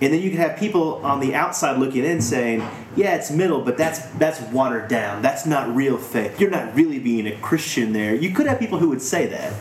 [0.00, 3.60] And then you can have people on the outside looking in saying, "Yeah, it's middle,
[3.60, 5.20] but that's that's watered down.
[5.20, 6.40] That's not real faith.
[6.40, 9.52] You're not really being a Christian there." You could have people who would say that.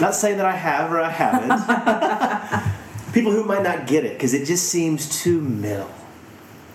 [0.00, 2.72] Not saying that I have or I haven't.
[3.12, 5.90] people who might not get it because it just seems too middle.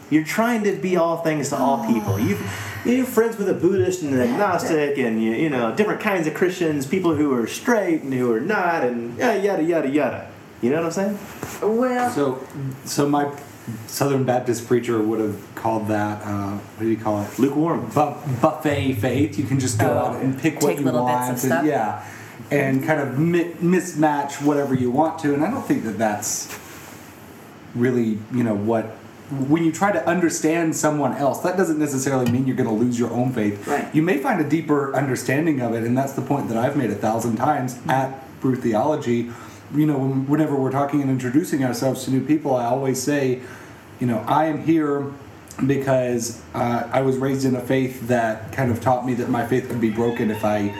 [0.09, 2.19] You're trying to be all things to all people.
[2.19, 2.39] You've,
[2.85, 6.35] you're friends with a Buddhist and an agnostic, and you, you know different kinds of
[6.35, 10.31] Christians, people who are straight and who are not, and yada yada yada yada.
[10.65, 11.77] You know what I'm saying?
[11.77, 12.47] Well, So,
[12.85, 13.31] so my
[13.85, 16.23] Southern Baptist preacher would have called that.
[16.25, 17.37] Uh, what do you call it?
[17.37, 17.81] Lukewarm.
[17.93, 19.37] Bu- buffet faith.
[19.37, 19.97] You can just go Oh.
[20.15, 22.03] out and pick what you little bits want, of and, yeah,
[22.49, 25.35] and kind of mi- mismatch whatever you want to.
[25.35, 26.47] And I don't think that that's
[27.75, 28.85] really, you know, what.
[29.47, 32.97] When you try to understand someone else, that doesn't necessarily mean you're going to lose
[32.97, 33.67] your own faith.
[33.67, 33.87] Right.
[33.93, 36.89] You may find a deeper understanding of it, and that's the point that I've made
[36.89, 38.09] a thousand times at
[38.41, 39.29] Brew Theology.
[39.75, 43.41] You know, whenever we're talking and introducing ourselves to new people, I always say,
[43.99, 45.11] you know, I am here
[45.67, 49.45] because uh, I was raised in a faith that kind of taught me that my
[49.45, 50.73] faith could be broken if I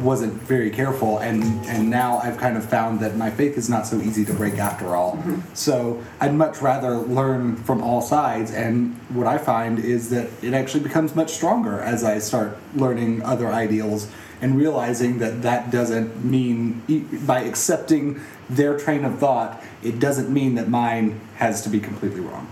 [0.00, 3.86] wasn't very careful, and and now I've kind of found that my faith is not
[3.86, 5.22] so easy to break after all.
[5.54, 10.54] So I'd much rather learn from all sides, and what I find is that it
[10.54, 14.08] actually becomes much stronger as I start learning other ideals
[14.40, 20.32] and realizing that that doesn't mean e, by accepting their train of thought, it doesn't
[20.32, 22.48] mean that mine has to be completely wrong.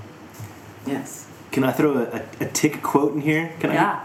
[0.86, 1.24] yes.
[1.52, 3.54] Can I throw a, a, a Thich quote in here?
[3.60, 3.74] Can I?
[3.74, 4.04] Yeah.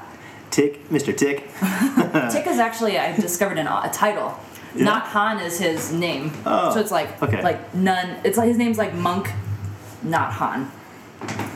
[0.52, 1.14] Thich, Mr.
[1.14, 1.42] Thich.
[2.32, 4.38] Thich is actually I've discovered an, a title.
[4.74, 4.86] Yeah.
[4.86, 6.32] Nhat Hanh is his name.
[6.46, 7.42] Oh, so it's like okay.
[7.44, 8.22] like none.
[8.24, 9.32] It's like his name's like Monk,
[10.06, 10.70] Nhat Hanh.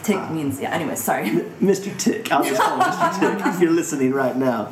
[0.06, 0.32] Thich Ah.
[0.32, 0.72] means yeah.
[0.72, 1.26] Anyway, sorry.
[1.62, 1.90] Mr.
[1.92, 2.32] Thich.
[2.32, 3.38] I'll just call him Mr.
[3.40, 4.70] Thich if you're listening right now.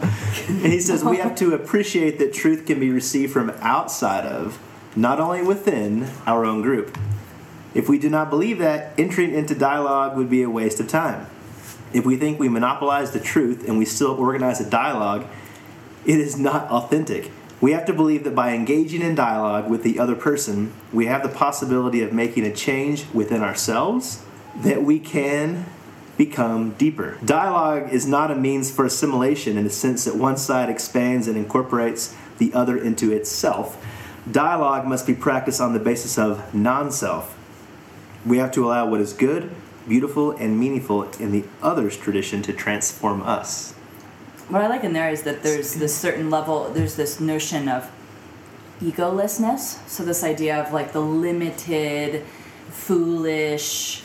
[0.47, 4.59] And he says we have to appreciate that truth can be received from outside of,
[4.95, 6.97] not only within, our own group.
[7.73, 11.25] If we do not believe that, entering into dialogue would be a waste of time.
[11.91, 15.25] If we think we monopolize the truth and we still organize a dialogue,
[16.05, 17.31] it is not authentic.
[17.61, 21.23] We have to believe that by engaging in dialogue with the other person, we have
[21.23, 24.23] the possibility of making a change within ourselves
[24.57, 25.65] that we can
[26.17, 27.17] become deeper.
[27.25, 31.37] Dialogue is not a means for assimilation in the sense that one side expands and
[31.37, 33.83] incorporates the other into itself.
[34.31, 37.37] Dialogue must be practiced on the basis of non self.
[38.25, 39.51] We have to allow what is good,
[39.87, 43.73] beautiful, and meaningful in the other's tradition to transform us.
[44.47, 46.69] What I like in there is that there's this certain level.
[46.69, 47.91] There's this notion of
[48.79, 49.87] egolessness.
[49.89, 52.23] So this idea of like the limited,
[52.69, 54.03] foolish,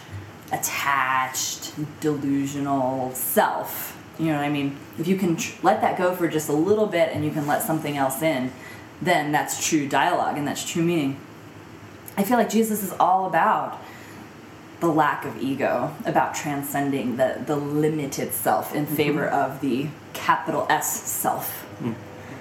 [0.52, 3.96] attached, delusional self.
[4.18, 4.76] You know what I mean?
[4.98, 7.46] If you can tr- let that go for just a little bit and you can
[7.46, 8.52] let something else in,
[9.00, 11.18] then that's true dialogue and that's true meaning.
[12.16, 13.80] I feel like Jesus is all about
[14.80, 18.94] the lack of ego, about transcending the, the limited self in mm-hmm.
[18.94, 21.66] favor of the capital S self.
[21.80, 21.94] Mm.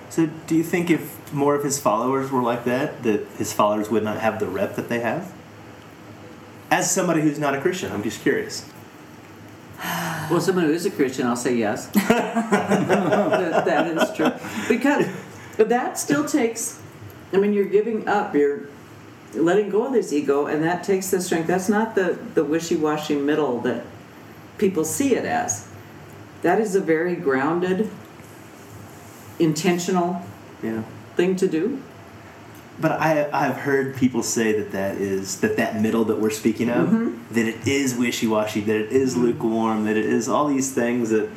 [0.10, 3.90] So, do you think if more of his followers were like that, that his followers
[3.90, 5.34] would not have the rep that they have?
[6.70, 8.66] As somebody who's not a Christian, I'm just curious.
[10.30, 11.86] Well, someone who is a Christian, I'll say yes.
[11.96, 14.30] that, that is true.
[14.68, 15.06] Because
[15.56, 16.82] that still takes,
[17.32, 18.68] I mean, you're giving up, you're
[19.34, 21.48] letting go of this ego, and that takes the strength.
[21.48, 23.86] That's not the, the wishy washy middle that
[24.58, 25.66] people see it as.
[26.42, 27.90] That is a very grounded,
[29.40, 30.22] intentional
[30.62, 30.84] Yeah.
[31.16, 31.82] thing to do.
[32.80, 36.70] But I, I've heard people say that that is that that middle that we're speaking
[36.70, 37.34] of, mm-hmm.
[37.34, 39.24] that it is wishy-washy, that it is mm-hmm.
[39.24, 41.28] lukewarm, that it is all these things that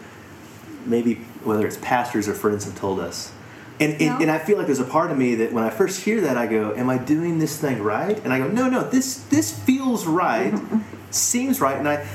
[0.85, 3.33] maybe whether it's pastors or friends have told us.
[3.79, 4.19] And, and, No.
[4.19, 6.37] and I feel like there's a part of me that when I first hear that,
[6.37, 9.51] I go, "Am I doing this thing right?" And I go, "No, no, this this
[9.51, 10.81] feels right, mm-hmm.
[11.11, 12.07] seems right." And I,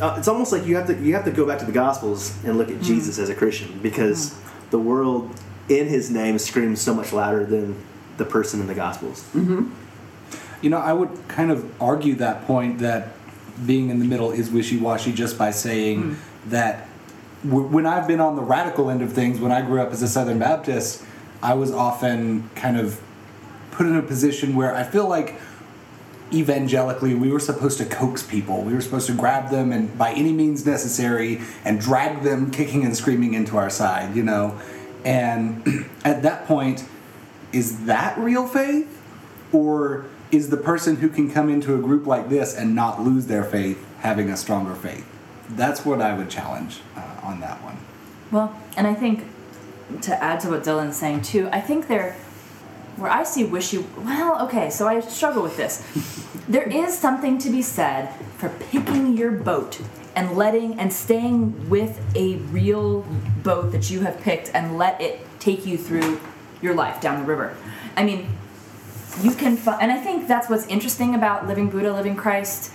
[0.00, 2.34] uh, it's almost like you have to you have to go back to the Gospels
[2.44, 2.82] and look at mm.
[2.82, 4.70] Jesus as a Christian because mm.
[4.70, 7.76] the world in His name screams so much louder than
[8.16, 9.22] the person in the Gospels.
[9.34, 9.70] Mm-hmm.
[10.62, 13.08] You know, I would kind of argue that point that
[13.66, 16.16] being in the middle is wishy washy just by saying mm.
[16.46, 16.88] that
[17.44, 20.02] w- when I've been on the radical end of things, when I grew up as
[20.02, 21.04] a Southern Baptist,
[21.42, 23.00] I was often kind of
[23.70, 25.38] put in a position where I feel like
[26.32, 28.62] evangelically we were supposed to coax people.
[28.62, 32.84] We were supposed to grab them and by any means necessary and drag them kicking
[32.84, 34.58] and screaming into our side you know?
[35.04, 36.84] And at that point
[37.54, 39.00] is that real faith?
[39.52, 43.26] Or is the person who can come into a group like this and not lose
[43.26, 45.08] their faith having a stronger faith?
[45.50, 47.76] That's what i would challenge uh, on that one.
[48.32, 49.24] Well, and I think
[50.02, 52.14] to add to what Dillon's saying too, I think there,
[52.96, 55.84] where I see wishy, well, okay, so I struggle with this.
[56.48, 59.80] there is something to be said for picking your boat
[60.16, 63.02] and letting and staying with a real
[63.42, 66.18] boat that you have picked and let it take you through
[66.64, 67.54] your life down the river.
[67.96, 68.26] I mean,
[69.22, 72.72] you can, and I think that's what's interesting about living Buddha, living Christ,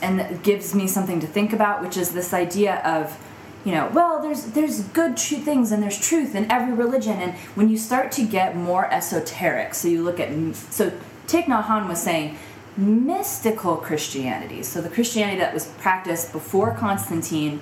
[0.00, 3.18] and gives me something to think about, which is this idea of,
[3.64, 7.34] you know, well, there's there's good true things and there's truth in every religion, and
[7.56, 10.90] when you start to get more esoteric, so you look at so
[11.26, 12.38] Thich Nhat Hanh was saying
[12.76, 17.60] mystical Christianity, so the Christianity that was practiced before Constantine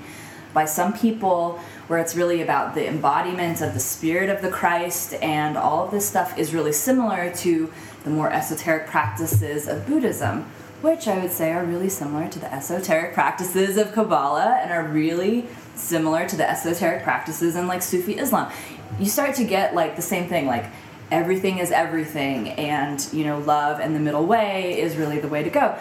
[0.57, 5.15] by some people, where it's really about the embodiment of the spirit of the Christ,
[5.23, 10.47] and all of this stuff is really similar to the more esoteric practices of Buddhism
[10.83, 14.85] which I would say are really similar to the esoteric practices of Kabbalah and are
[14.85, 18.53] really similar to the esoteric practices in like Sufi Islam.
[19.01, 20.67] You start to get like the same thing, like
[21.11, 25.43] everything is everything, and you know, love and the middle way is really the way
[25.43, 25.79] to go.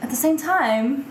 [0.00, 1.06] At the same time,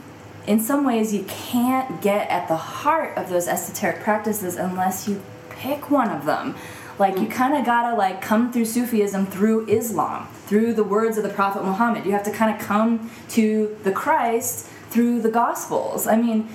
[0.47, 5.21] in some ways, you can't get at the heart of those esoteric practices unless you
[5.49, 6.55] pick one of them.
[6.97, 7.31] Like you mm.
[7.31, 11.63] kind of gotta like come through Sufism through Islam, through the words of the Prophet
[11.63, 12.05] Muhammad.
[12.05, 16.07] You have to kind of come to the Christ through the Gospels.
[16.07, 16.49] I mean,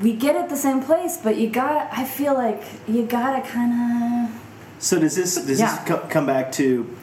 [0.00, 1.88] we get at the same place, but you got.
[1.92, 4.40] I feel like you gotta kind of.
[4.78, 5.84] So does this does Yeah.
[5.84, 6.96] this come back to you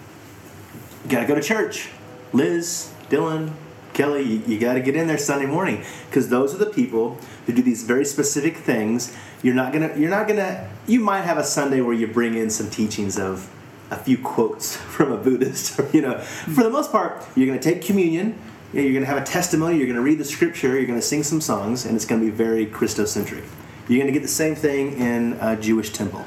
[1.10, 1.90] gotta go to church?
[2.34, 3.54] Liz, Dillon,
[3.94, 7.18] Kelly, you, you got to get in there Sunday morning because those are the people
[7.46, 9.16] who do these very specific things.
[9.44, 9.94] You're not gonna.
[9.98, 10.70] You're not gonna.
[10.88, 13.50] You might have a Sunday where you bring in some teachings of
[13.90, 15.80] a few quotes from a Buddhist.
[15.94, 18.40] You know, for the most part, you're gonna take communion.
[18.74, 19.78] You're gonna have a testimony.
[19.78, 20.78] You're gonna read the scripture.
[20.78, 23.44] You're gonna sing some songs, and it's gonna be very Christocentric.
[23.88, 26.26] You're gonna get the same thing in a Jewish temple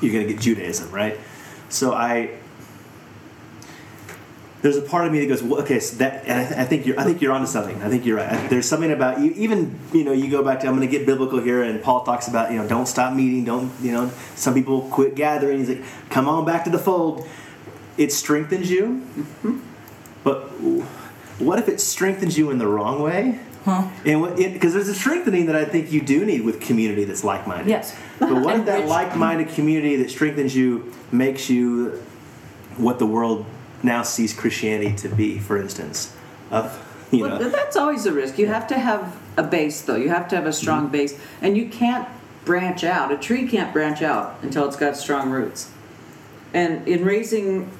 [0.00, 1.18] you're to get Judaism, right?
[1.68, 2.30] So I
[4.60, 6.64] there's a part of me that goes, well, okay, so that, and I, th- I
[6.64, 7.80] think you're, I think you're onto something.
[7.80, 8.50] I think you're right.
[8.50, 11.06] There's something about you, even you know, you go back to, I'm going to get
[11.06, 14.54] biblical here, and Paul talks about, you know, don't stop meeting, don't, you know, some
[14.54, 15.58] people quit gathering.
[15.58, 17.26] He's like, come on back to the fold.
[17.96, 19.06] It strengthens you,
[20.24, 20.42] but
[21.38, 23.40] what if it strengthens you in the wrong way?
[24.04, 27.68] And because there's a strengthening that I think you do need with community that's like-minded.
[27.68, 27.94] Yes.
[28.18, 32.02] But what if that like-minded community that strengthens you makes you
[32.76, 33.44] what the world
[33.82, 35.38] now sees Christianity to be?
[35.38, 36.14] For instance,
[36.50, 38.38] of you Well, know, that's always a risk.
[38.38, 39.96] You have to have a base, though.
[39.96, 40.92] You have to have a strong Mm-hmm.
[40.92, 42.08] base, and you can't
[42.44, 43.12] branch out.
[43.12, 45.70] A tree can't branch out until it's got strong roots.
[46.54, 47.70] And in raising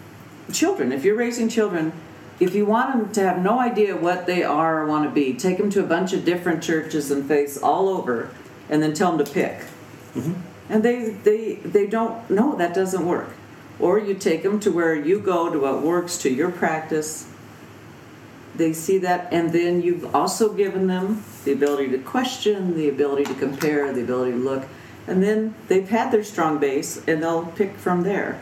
[0.52, 1.92] children, if you're raising children,
[2.38, 5.34] if you want them to have no idea what they are or want to be,
[5.34, 8.30] take them to a bunch of different churches and faiths all over,
[8.70, 9.58] and then tell them to pick.
[10.14, 10.34] Mm-hmm.
[10.70, 13.30] And they they they don't know that doesn't work.
[13.80, 17.28] Or you take them to where you go to what works to your practice.
[18.56, 23.24] They see that, and then you've also given them the ability to question, the ability
[23.24, 24.64] to compare, the ability to look,
[25.06, 28.40] and then they've had their strong base, and they'll pick from there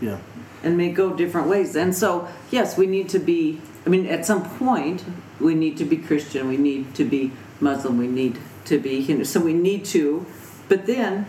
[0.00, 0.18] Yeah.
[0.62, 1.74] and may go different ways.
[1.74, 3.60] And so, yes, we need to be.
[3.86, 5.02] I mean, at some point,
[5.40, 6.48] we need to be Christian.
[6.48, 7.98] We need to be Muslim.
[7.98, 9.24] We need to be Hindu.
[9.24, 10.24] So we need to,
[10.68, 11.26] but then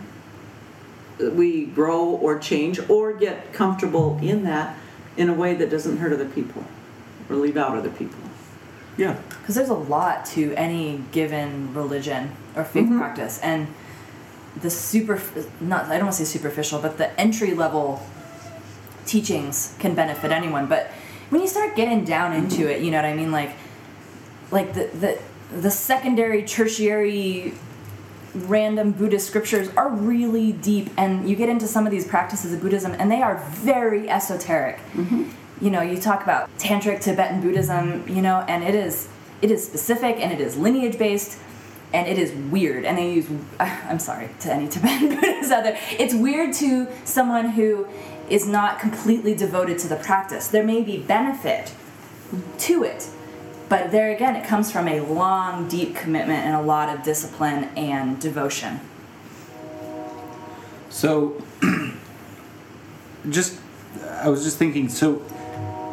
[1.18, 4.76] we grow or change or get comfortable in that
[5.16, 6.64] in a way that doesn't hurt other people
[7.28, 8.18] or leave out other people.
[8.96, 9.18] Yeah.
[9.28, 12.98] because there's a lot to any given religion or faith mm-hmm.
[12.98, 13.68] practice and
[14.62, 15.20] the super
[15.60, 18.02] not i don't want to say superficial but the entry level
[19.04, 20.86] teachings can benefit anyone but
[21.28, 22.44] when you start getting down mm-hmm.
[22.44, 23.50] into it you know what i mean like
[24.50, 25.18] like the the
[25.60, 27.52] the secondary tertiary
[28.36, 32.60] random buddhist scriptures are really deep and you get into some of these practices of
[32.60, 34.78] buddhism and they are very esoteric.
[34.92, 35.30] Mm-hmm.
[35.60, 39.08] You know you talk about tantric tibetan buddhism you know and it is
[39.42, 41.38] it is specific and it is lineage based
[41.92, 43.26] and it is weird and they use
[43.60, 45.78] i'm sorry to any tibetan buddhists out there.
[45.98, 47.88] It's weird to someone who
[48.28, 50.48] is not completely devoted to the practice.
[50.48, 51.72] There may be benefit
[52.58, 53.08] to it
[53.68, 57.64] but there again it comes from a long deep commitment and a lot of discipline
[57.76, 58.80] and devotion
[60.96, 61.42] So,
[63.28, 63.58] just
[64.20, 64.88] I was just thinking.
[64.88, 65.22] So,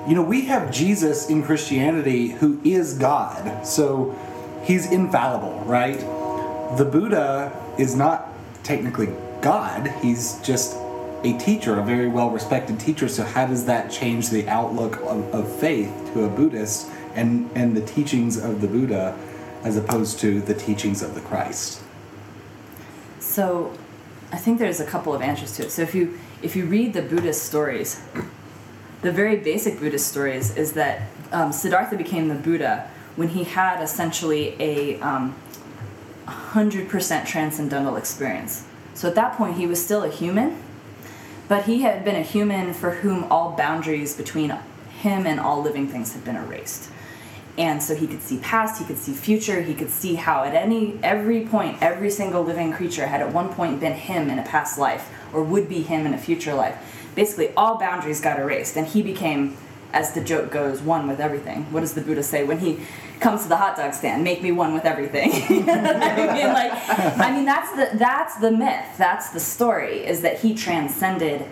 [0.07, 3.67] you know, we have Jesus in Christianity who is God.
[3.67, 4.17] So,
[4.63, 5.99] he's infallible, right?
[6.77, 8.29] The Buddha is not
[8.63, 9.93] technically God.
[10.01, 10.77] He's just
[11.25, 13.09] a teacher, a very well respected teacher.
[13.09, 17.75] So, how does that change the outlook of, of faith to a Buddhist and and
[17.75, 19.17] the teachings of the Buddha
[19.63, 21.81] as opposed to the teachings of the Christ?
[23.19, 23.73] So,
[24.31, 25.71] I think there's a couple of answers to it.
[25.71, 28.01] So if you if you read the Buddhist stories,
[29.01, 33.81] the very basic Buddhist stories is that um, Siddhartha became the Buddha when he had
[33.81, 35.35] essentially a um,
[36.25, 38.65] 100% transcendental experience.
[38.95, 40.61] So at that point, he was still a human,
[41.47, 44.49] but he had been a human for whom all boundaries between
[44.99, 46.89] him and all living things had been erased
[47.57, 50.55] and so he could see past he could see future he could see how at
[50.55, 54.43] any every point every single living creature had at one point been him in a
[54.43, 56.75] past life or would be him in a future life.
[57.15, 59.55] Basically all boundaries got erased and he became
[59.91, 61.71] as the joke goes one with everything.
[61.71, 62.79] What does the buddha say when he
[63.19, 64.23] comes to the hot dog stand?
[64.23, 65.31] Make me one with everything.
[65.69, 66.47] I mean?
[66.47, 66.71] Like
[67.19, 68.97] i mean that's the that's the myth.
[68.97, 71.45] That's the story is that he transcended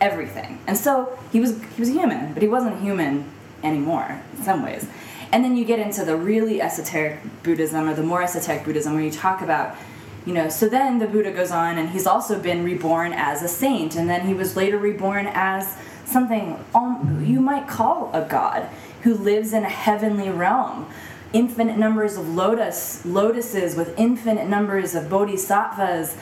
[0.00, 0.58] everything.
[0.66, 3.30] And so he was he was human but he wasn't human
[3.62, 4.86] anymore in some ways
[5.34, 9.02] and then you get into the really esoteric Buddhism or the more esoteric Buddhism where
[9.02, 9.76] you talk about,
[10.24, 13.48] you know, so then the Buddha goes on and he's also been reborn as a
[13.48, 18.68] saint and then he was later reborn as something um, you might call a god
[19.02, 20.88] who lives in a heavenly realm.
[21.32, 26.16] Infinite numbers of lotus lotuses with infinite numbers of bodhisattvas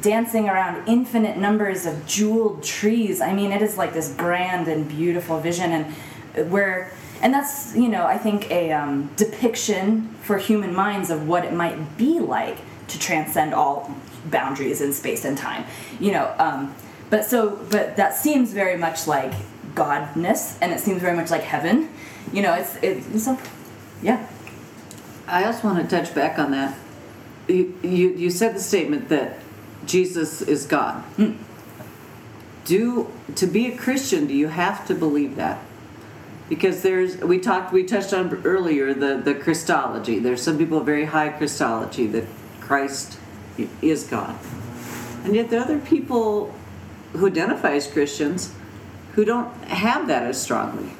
[0.00, 3.20] dancing around infinite numbers of jeweled trees.
[3.20, 6.90] I mean, it is like this grand and beautiful vision and where
[7.22, 11.52] and that's you know i think a um, depiction for human minds of what it
[11.52, 12.58] might be like
[12.88, 13.94] to transcend all
[14.26, 15.64] boundaries in space and time
[16.00, 16.74] you know um,
[17.10, 19.32] but so but that seems very much like
[19.74, 21.88] godness and it seems very much like heaven
[22.32, 23.38] you know it's it's so
[24.02, 24.26] yeah
[25.26, 26.76] I also want to touch back on that.
[27.48, 29.38] You, you, you said the statement that
[29.86, 31.02] Jesus is God.
[32.64, 35.62] Do to be a Christian, do you have to believe that?
[36.48, 40.18] Because there's we talked we touched on earlier the the Christology.
[40.18, 42.24] There's some people very high Christology that
[42.60, 43.18] Christ
[43.80, 44.36] is God,
[45.24, 46.54] and yet there are other people
[47.12, 48.52] who identify as Christians
[49.12, 50.90] who don't have that as strongly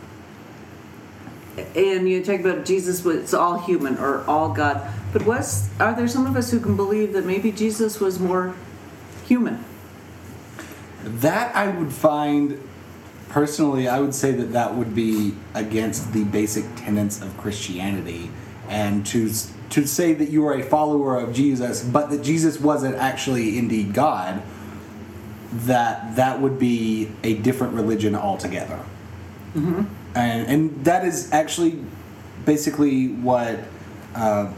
[1.57, 4.81] and you talk about Jesus was all human or all God,
[5.13, 8.55] but was are there some of us who can believe that maybe Jesus was more
[9.27, 9.65] human?
[11.05, 12.61] That I would find
[13.35, 18.31] personally, I would say that that would be against the basic tenets of Christianity,
[18.69, 19.29] and to
[19.71, 23.93] to say that you are a follower of Jesus, but that Jesus wasn't actually indeed
[23.93, 24.41] God.
[25.67, 28.79] That that would be a different religion altogether,
[30.15, 31.83] and and that is actually
[32.45, 33.59] basically what
[34.15, 34.53] uh,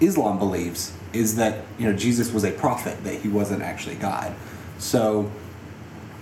[0.00, 4.34] Islam believes is that you know Jesus was a prophet, that he wasn't actually God.
[4.78, 5.30] So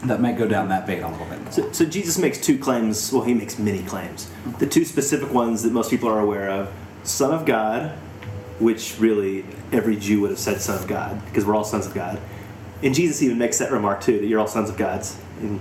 [0.04, 1.52] that might go down that vein a little bit.
[1.52, 3.12] So, so Jesus makes two claims.
[3.12, 4.30] Well, he makes many claims.
[4.58, 6.72] The two specific ones that most people are aware of:
[7.02, 7.92] Son of God,
[8.58, 11.94] which really every Jew would have said Son of God because we're all sons of
[11.94, 12.20] God.
[12.82, 15.18] And Jesus even makes that remark too that you're all sons of gods.
[15.40, 15.60] And,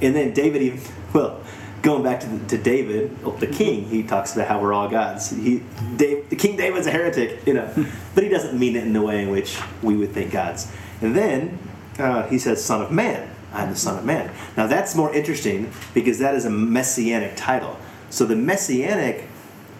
[0.00, 0.80] and then David even
[1.12, 1.40] well.
[1.82, 5.28] Going back to, the, to David, the king, he talks about how we're all gods.
[5.28, 5.62] He,
[5.96, 7.70] Dave, King David's a heretic, you know,
[8.14, 10.72] but he doesn't mean it in the way in which we would think gods.
[11.02, 11.58] And then
[11.98, 13.33] uh, he says, Son of Man.
[13.54, 14.30] I'm the Son of Man.
[14.56, 17.78] Now that's more interesting because that is a messianic title.
[18.10, 19.28] So the messianic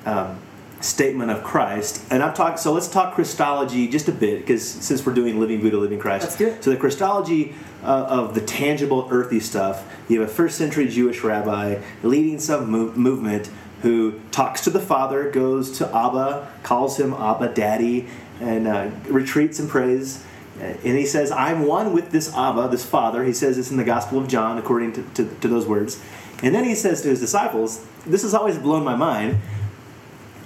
[0.07, 0.39] um,
[0.81, 2.59] statement of Christ, and I'm talking.
[2.59, 6.25] So let's talk Christology just a bit because since we're doing living Buddha, living Christ.
[6.25, 6.63] Let's do it.
[6.63, 9.85] So the Christology uh, of the tangible, earthy stuff.
[10.09, 13.51] You have a first century Jewish rabbi leading some mov- movement
[13.83, 18.07] who talks to the Father, goes to Abba, calls him Abba, Daddy,
[18.41, 20.25] and uh, retreats and prays.
[20.61, 23.25] And he says, I'm one with this Abba, this Father.
[23.25, 26.01] He says this in the Gospel of John, according to, to, to those words.
[26.43, 29.39] And then he says to his disciples, This has always blown my mind.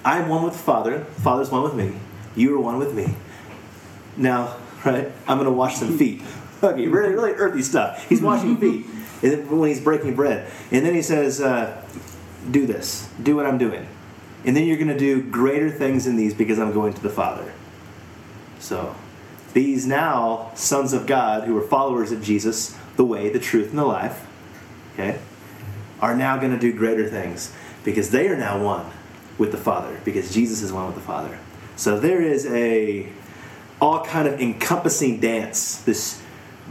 [0.05, 1.99] I'm one with the Father, the Father's one with me.
[2.35, 3.15] You are one with me.
[4.17, 6.23] Now, right, I'm going to wash some feet.
[6.61, 8.09] Okay, really, really earthy stuff.
[8.09, 8.85] He's washing feet
[9.23, 10.51] and then when he's breaking bread.
[10.71, 11.85] And then he says, uh,
[12.51, 13.87] Do this, do what I'm doing.
[14.45, 17.11] And then you're going to do greater things than these because I'm going to the
[17.11, 17.53] Father.
[18.61, 18.95] So,
[19.59, 23.79] these now sons of God who are followers of Jesus, the way, the truth, and
[23.79, 24.25] the life,
[24.95, 25.19] okay,
[26.01, 27.53] are now going to do greater things
[27.85, 28.87] because they are now one
[29.37, 31.41] with the Father because Jesus is one with the Father.
[31.75, 33.09] So there is a
[33.81, 36.23] all kind of encompassing dance, this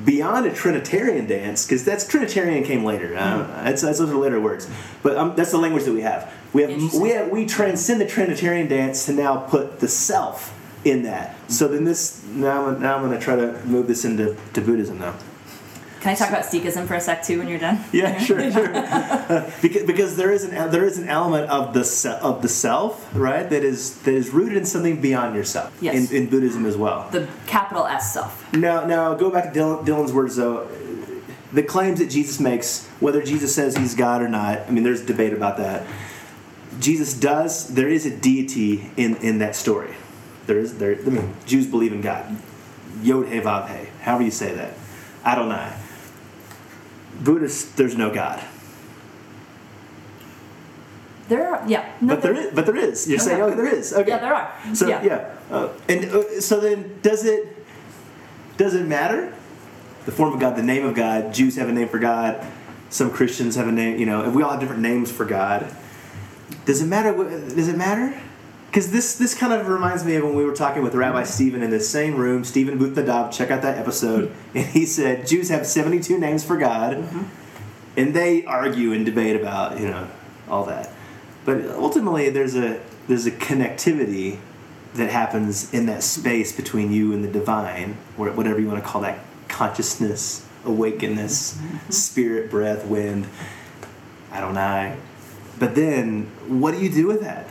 [0.06, 3.18] beyond a Trinitarian dance, because that's Trinitarian came later.
[3.18, 4.70] Uh, that's, that's those are later words,
[5.04, 6.34] but um, that's the language that we have.
[6.54, 10.57] We have we have we transcend the Trinitarian dance to now put the self
[10.88, 11.36] in that.
[11.50, 14.62] So then this now I'm, now I'm going to try to move this into to
[14.62, 15.16] Buddhism now.
[16.00, 17.84] Can I talk about Sikhism for a sec too when you're done?
[17.92, 18.72] Yeah, sure, sure.
[19.28, 22.48] Uh, because, because there is an there is an element of the se- of the
[22.48, 23.50] self, right?
[23.50, 25.78] That is that is rooted in something beyond yourself.
[25.82, 26.10] Yes.
[26.12, 27.10] In, in Buddhism as well.
[27.10, 28.54] The capital S self.
[28.54, 30.70] Now, now go back to Dillon, Dillon's words though.
[31.52, 35.06] The claims that Jesus makes, whether Jesus says he's God or not, I mean, there's
[35.06, 35.86] debate about that.
[36.80, 37.68] Jesus does.
[37.74, 39.94] There is a deity in in that story.
[40.48, 40.96] There is there.
[40.96, 42.26] I mean, Jews believe in God.
[43.04, 43.88] Yod He Vav He.
[44.02, 44.74] However you say that.
[45.26, 45.74] Adonai.
[47.22, 48.44] Buddhists, there's no God.
[51.28, 51.92] There are, yeah.
[52.00, 52.54] No, But there is.
[52.56, 53.08] But there is.
[53.08, 53.26] You're Okay.
[53.30, 53.92] saying, oh, there is.
[53.94, 54.10] Okay.
[54.10, 54.54] Yeah, there are.
[54.74, 55.04] So Yeah.
[55.04, 57.54] yeah, Uh, and uh, so then does it
[58.58, 59.34] does it matter?
[60.06, 61.34] The form of God, the name of God.
[61.34, 62.40] Jews have a name for God.
[62.90, 64.00] Some Christians have a name.
[64.00, 65.68] You know, and we all have different names for God.
[66.66, 67.12] Does it matter?
[67.14, 68.16] Does it matter?
[68.68, 71.64] Because this this kind of reminds me of when we were talking with Rabbi Stephen
[71.64, 72.44] in the same room.
[72.44, 74.58] Stephen Booth Nadav, check out that episode, mm-hmm.
[74.58, 77.24] and he said Jews have seventy two names for God, mm-hmm.
[77.96, 80.08] and they argue and debate about you know
[80.50, 80.92] all that.
[81.46, 84.40] But ultimately, there's a there's a connectivity
[84.96, 88.88] that happens in that space between you and the divine, or whatever you want to
[88.88, 91.90] call that consciousness, awakenness, mm-hmm.
[91.90, 93.28] spirit, breath, wind.
[94.32, 94.98] I don't know.
[95.58, 97.48] But then, what do you do with that?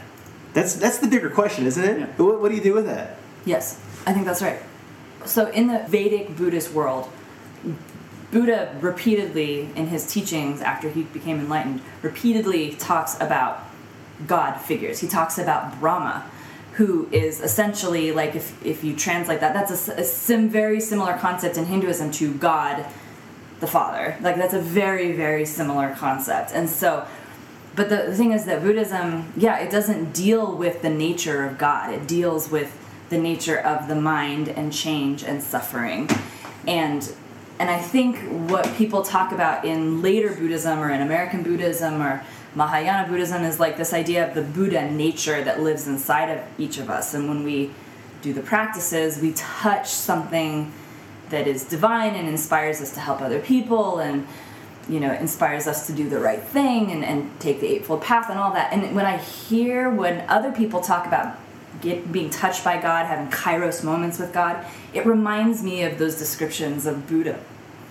[0.56, 1.98] That's that's the bigger question, isn't it?
[1.98, 2.06] Yeah.
[2.16, 3.18] What, what do you do with that?
[3.44, 4.58] Yes, I think that's right.
[5.26, 7.10] So, in the Vedic Buddhist world,
[8.30, 13.64] Buddha repeatedly, in his teachings after he became enlightened, repeatedly talks about
[14.26, 14.98] God figures.
[14.98, 16.24] He talks about Brahma,
[16.72, 21.58] who is essentially like, if, if you translate that, that's a sim, very similar concept
[21.58, 22.86] in Hinduism to God
[23.60, 24.16] the Father.
[24.22, 26.52] Like, that's a very, very similar concept.
[26.54, 27.06] And so,
[27.76, 31.92] but the, thing is that Buddhism, yeah, it doesn't deal with the nature of God.
[31.92, 32.74] It deals with
[33.10, 36.08] the nature of the mind and change and suffering.
[36.66, 37.12] And
[37.58, 38.18] and I think
[38.50, 42.22] what people talk about in later Buddhism or in American Buddhism or
[42.54, 46.76] Mahayana Buddhism is like this idea of the Buddha nature that lives inside of each
[46.76, 47.14] of us.
[47.14, 47.70] And when we
[48.20, 50.70] do the practices, we touch something
[51.30, 54.26] that is divine and inspires us to help other people and
[54.88, 58.30] you know inspires us to do the right thing and, and take the eightfold path
[58.30, 61.36] and all that and when i hear when other people talk about
[61.80, 64.64] get, being touched by god having kairos moments with god
[64.94, 67.38] it reminds me of those descriptions of buddha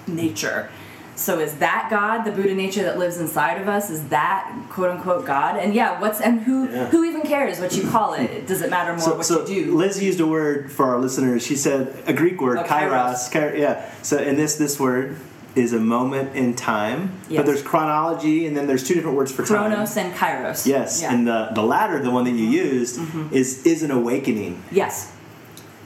[0.07, 0.69] nature
[1.17, 4.89] so is that god the buddha nature that lives inside of us is that quote
[4.89, 6.87] unquote god and yeah what's and who Yeah.
[6.89, 9.65] who even cares what you call it does it matter more So, what so you
[9.65, 11.45] do Liz used a word for our listeners.
[11.45, 13.31] She said a Greek word, Oh, kairos.
[13.31, 13.89] Kai- yeah.
[14.01, 15.17] So, and this this word
[15.55, 17.11] is a moment in time.
[17.29, 17.37] Yes.
[17.37, 19.71] But there's chronology, and then there's two different words for time.
[19.71, 21.07] chronos and kairos Yes, yeah.
[21.07, 21.15] Mm-hmm.
[21.15, 22.99] and the the latter, the one that you used,
[23.31, 24.61] is is an awakening.
[24.71, 25.11] yes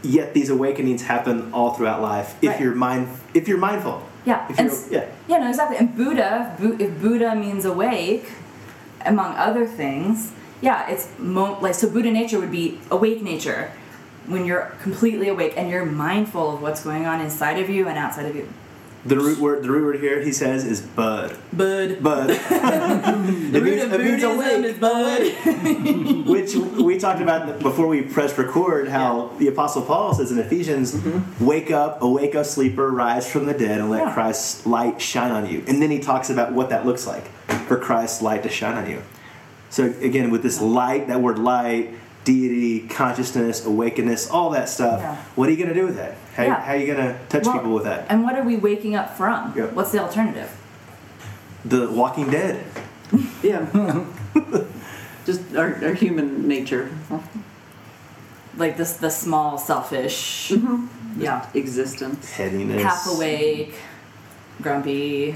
[0.02, 2.62] Yet these awakenings happen all throughout life if Right.
[2.62, 4.02] you're mind if you're mindful.
[4.26, 5.06] Yeah, If and yeah.
[5.28, 5.78] yeah, no, exactly.
[5.78, 8.26] And Buddha, Bu- if Buddha means awake,
[9.06, 11.90] among other things, yeah, it's mo- like so.
[11.90, 13.72] Buddha nature would be awake nature,
[14.28, 17.98] when you're completely awake and you're mindful of what's going on inside of you and
[17.98, 18.48] outside of you.
[19.06, 21.38] The root word, the root word here, he says, is bud.
[21.54, 22.04] Bud.
[22.04, 22.30] Bud.
[23.50, 24.66] The root of it means awake.
[24.66, 26.26] is bud.
[26.28, 30.94] Which we talked about before we pressed record how the Apostle Paul says in Ephesians,
[30.94, 31.46] mm-hmm.
[31.46, 34.14] wake up, awake, O sleeper, rise from the dead, and let Yeah.
[34.14, 35.64] Christ's light shine on you.
[35.68, 37.26] And then he talks about what that looks like
[37.68, 39.02] for Christ's light to shine on you.
[39.70, 41.94] So again, with this light, that word light,
[42.26, 45.16] deity, consciousness, awakeness, all that stuff, Yeah.
[45.36, 46.16] what are you going to do with that?
[46.40, 46.62] How, Yeah.
[46.62, 48.06] how are you going to touch Well, people with that?
[48.08, 49.54] And what are we waking up from?
[49.58, 49.66] Yeah.
[49.66, 50.50] What's the alternative?
[51.66, 52.64] The Walking Dead.
[53.44, 53.66] Yeah.
[55.26, 56.92] Just our, our human nature,
[58.56, 61.22] Like this, the small, selfish, mm-hmm.
[61.22, 62.32] yeah, existence.
[62.32, 62.84] Headiness.
[62.84, 63.76] half awake,
[64.62, 65.36] grumpy.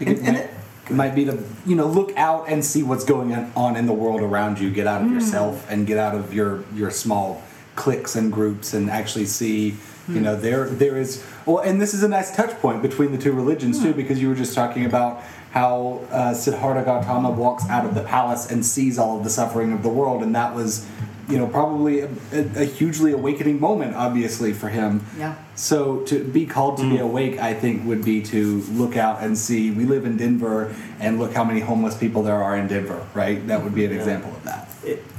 [0.00, 0.50] It, And- and might,
[0.90, 3.92] it might be to you know look out and see what's going on in the
[3.92, 4.70] world around you.
[4.70, 5.14] Get out of mm.
[5.14, 7.42] yourself and get out of your your small
[7.78, 9.74] cliques and groups and actually see you
[10.06, 10.22] hmm.
[10.24, 13.32] know there there is well and this is a nice touch point between the two
[13.32, 13.96] religions too hmm.
[13.96, 15.22] because you were just talking about
[15.52, 19.72] how uh, Siddhartha Gautama walks out of the palace and sees all of the suffering
[19.72, 20.88] of the world and that was
[21.28, 25.36] you know probably a, a, a hugely awakening moment obviously for him Yeah.
[25.54, 27.04] so to be called to be hmm.
[27.04, 29.70] awake, I think, would be to look out and see.
[29.70, 33.06] We live in Denver, and look how many homeless people there are in Denver.
[33.14, 33.46] Right?
[33.46, 34.67] That would be an example of that.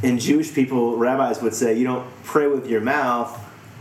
[0.04, 3.38] In Jewish people, rabbis would say you don't pray with your mouth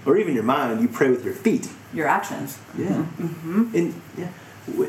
[0.07, 1.69] or even your mind, you pray with your feet.
[1.93, 2.59] Your actions.
[2.77, 2.87] Yeah.
[2.89, 3.27] Mm-hmm.
[3.27, 3.77] Mm-hmm.
[3.77, 4.29] And yeah.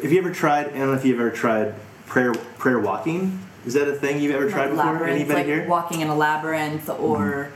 [0.01, 0.67] Have you ever tried?
[0.67, 1.75] I don't know if you've ever tried
[2.05, 3.39] prayer prayer walking.
[3.65, 5.05] Is that a thing you've ever tried before?
[5.05, 5.67] Anybody like here?
[5.67, 7.03] walking in a labyrinth mm-hmm.
[7.03, 7.51] or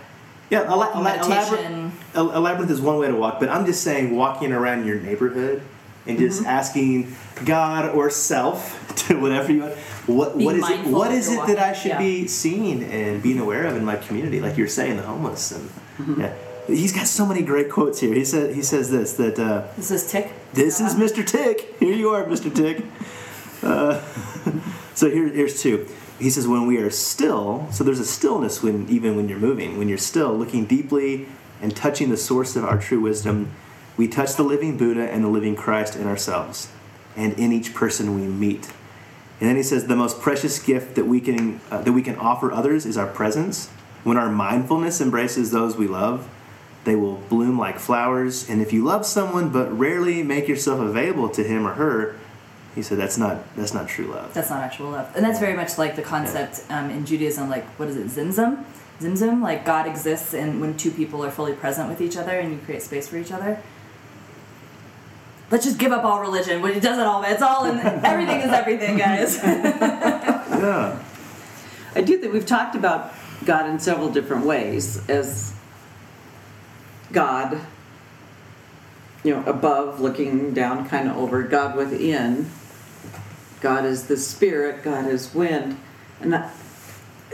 [0.49, 3.39] yeah, a, la- a, la- a, labyrinth, a, a labyrinth is one way to walk,
[3.39, 5.61] but I'm just saying walking around your neighborhood
[6.05, 6.49] and just Mm-hmm.
[6.49, 7.15] asking
[7.45, 9.75] God or self to whatever you want.
[10.05, 10.85] What what is it?
[10.87, 11.97] What is it that I should yeah.
[11.99, 14.41] be seeing and being aware of in my community?
[14.41, 16.21] Like you're saying, the homeless and Mm-hmm.
[16.21, 16.33] yeah.
[16.65, 18.13] He's got so many great quotes here.
[18.15, 19.37] He said he says this that.
[19.37, 20.31] Uh, this is Thich.
[20.53, 21.23] This is Mr.
[21.23, 21.61] Thich.
[21.79, 22.49] Here you are, Mr.
[22.49, 22.83] Thich.
[23.61, 24.01] Uh,
[24.95, 25.87] so here, here's two.
[26.19, 29.77] He says, when we are still, so there's a stillness when even when you're moving,
[29.77, 31.27] when you're still looking deeply
[31.61, 33.51] and touching the source of our true wisdom,
[33.97, 36.69] we touch the living Buddha and the living Christ in ourselves
[37.15, 38.71] and in each person we meet.
[39.39, 42.15] And then he says, the most precious gift that we can uh, that we can
[42.17, 43.69] offer others is our presence.
[44.03, 46.29] When our mindfulness embraces those we love,
[46.83, 48.49] they will bloom like flowers.
[48.49, 52.15] And if you love someone but rarely make yourself available to him or her,
[52.75, 54.33] he said that's not that's not true love.
[54.33, 57.49] That's not actual love, and that's very much like the concept um, in Judaism.
[57.49, 58.63] Like, what is it, Tzimtzum?
[58.99, 62.51] Tzimtzum, like God exists, and when two people are fully present with each other, and
[62.51, 63.61] you create space for each other.
[65.53, 66.63] Let's just give up all religion.
[66.63, 67.77] When it does it all, it's all in.
[67.77, 69.37] Everything is everything, guys.
[70.63, 71.03] Yeah.
[71.93, 73.13] I do think we've talked about
[73.45, 75.53] God in several different ways as
[77.11, 77.59] God,
[79.23, 82.49] you know, above, looking down, kind of over, God within.
[83.61, 85.77] God is the spirit, God is wind.
[86.19, 86.51] And that,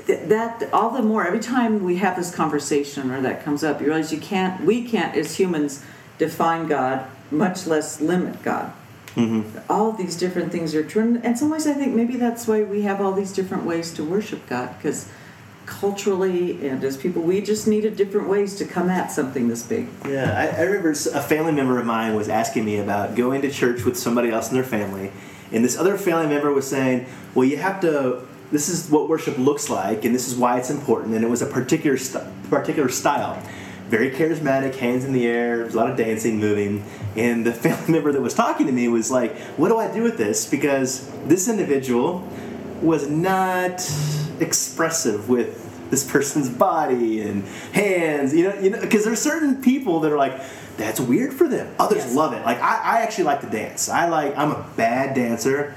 [0.08, 3.88] that, all the more, every time we have this conversation or that comes up, you
[3.88, 5.86] realize you can't, we can't as humans
[6.18, 8.74] define God, much less limit God
[9.16, 9.72] mm-hmm.
[9.72, 11.04] all of these different things are true.
[11.04, 13.94] And in some ways, I think maybe that's why we have all these different ways
[13.94, 15.10] to worship God, because
[15.66, 19.88] culturally and as people, we just needed different ways to come at something this big.
[20.08, 23.52] Yeah, I, I remember a family member of mine was asking me about going to
[23.52, 25.12] church with somebody else in their family,
[25.52, 27.06] and this other family member was saying,
[27.36, 28.22] "Well, you have to.
[28.52, 31.44] This is what worship looks like, and this is why it's important." And it was
[31.44, 33.42] a particular st- particular style,
[33.90, 36.84] very charismatic, hands in the air, there's a lot of dancing, moving.
[37.16, 40.04] And the family member that was talking to me was like, "What do I do
[40.04, 42.28] with this?" Because this individual
[42.82, 43.82] was not
[44.40, 50.00] expressive with this person's body and hands you know you know because there's certain people
[50.02, 50.40] that are like
[50.78, 52.16] that's weird for them others Yes.
[52.16, 55.76] love it like I, I actually like to dance i like i'm a bad dancer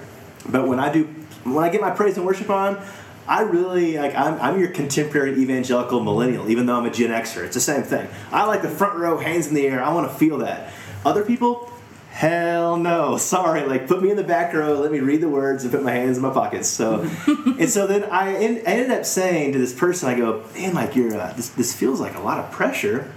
[0.48, 1.04] but when i do
[1.44, 2.80] when i get my praise and worship on
[3.26, 7.44] i really like i'm, I'm your contemporary evangelical millennial even though i'm a gen xer
[7.44, 10.10] it's the same thing i like the front row hands in the air i want
[10.10, 10.72] to feel that
[11.04, 11.72] other people
[12.12, 13.64] Hell no, sorry.
[13.64, 15.92] Like, put me in the back row, let me read the words, and put my
[15.92, 16.68] hands in my pockets.
[16.68, 20.44] So, and so then I, en- I ended up saying to this person, I go,
[20.54, 23.12] man, like you're, uh, this, this feels like a lot of pressure.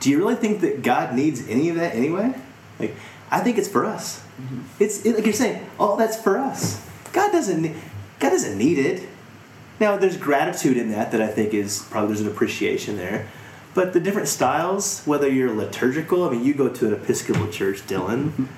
[0.00, 2.34] Do you really think that God needs any of that anyway?
[2.80, 2.96] Like,
[3.30, 4.22] I think it's for us.
[4.80, 6.84] It's it, like you're saying, oh, that's for us.
[7.12, 7.76] God doesn't,
[8.22, 9.08] God doesn't need it.
[9.80, 13.26] Now, there's gratitude in that that I think is probably there's an appreciation there.
[13.74, 17.84] But the different styles, whether you're liturgical, I mean, you go to an Episcopal church,
[17.84, 18.48] Dillon.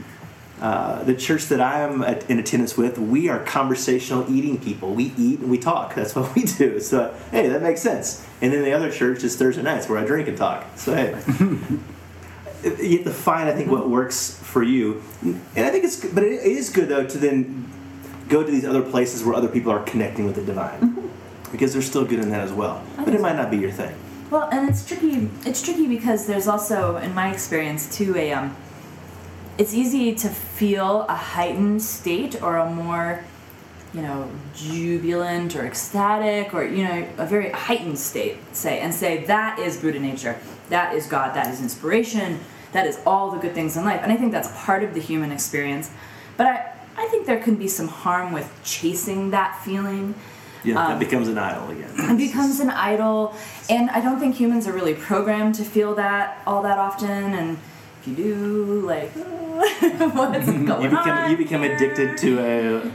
[0.61, 4.93] Uh, the church that I'm at, in attendance with, we are conversational eating people.
[4.93, 5.95] We eat and we talk.
[5.95, 6.79] That's what we do.
[6.79, 8.27] So, hey, that makes sense.
[8.43, 10.67] And then the other church is Thursday nights where I drink and talk.
[10.77, 11.11] So, hey.
[12.83, 15.03] you have to find, I think, what works for you.
[15.23, 17.71] And I think it's, but it is good though to then
[18.29, 21.11] go to these other places where other people are connecting with the divine,
[21.53, 22.83] because they're still good in that as well.
[22.97, 23.95] But it might not be your thing.
[24.31, 25.31] Well, and it's tricky.
[25.45, 28.57] It's tricky because there's also, in my experience, too, a um.
[29.57, 33.23] It's easy to feel a heightened state or a more,
[33.93, 39.25] you know, jubilant or ecstatic or you know a very heightened state, say, and say
[39.27, 42.41] that is Buddha nature, that is God, that is inspiration,
[42.73, 45.01] that is all the good things in life, and I think that's part of the
[45.01, 45.93] human experience.
[46.37, 50.15] But I, I think there can be some harm with chasing that feeling
[50.65, 51.91] Yeah, Um, that becomes an idol again.
[52.13, 53.35] it becomes an idol
[53.69, 57.49] and i don't think humans are really programmed to feel that all that often and
[58.01, 58.35] if you do
[58.93, 59.11] like
[60.19, 61.75] what's going You become on you become here?
[61.75, 62.55] addicted to a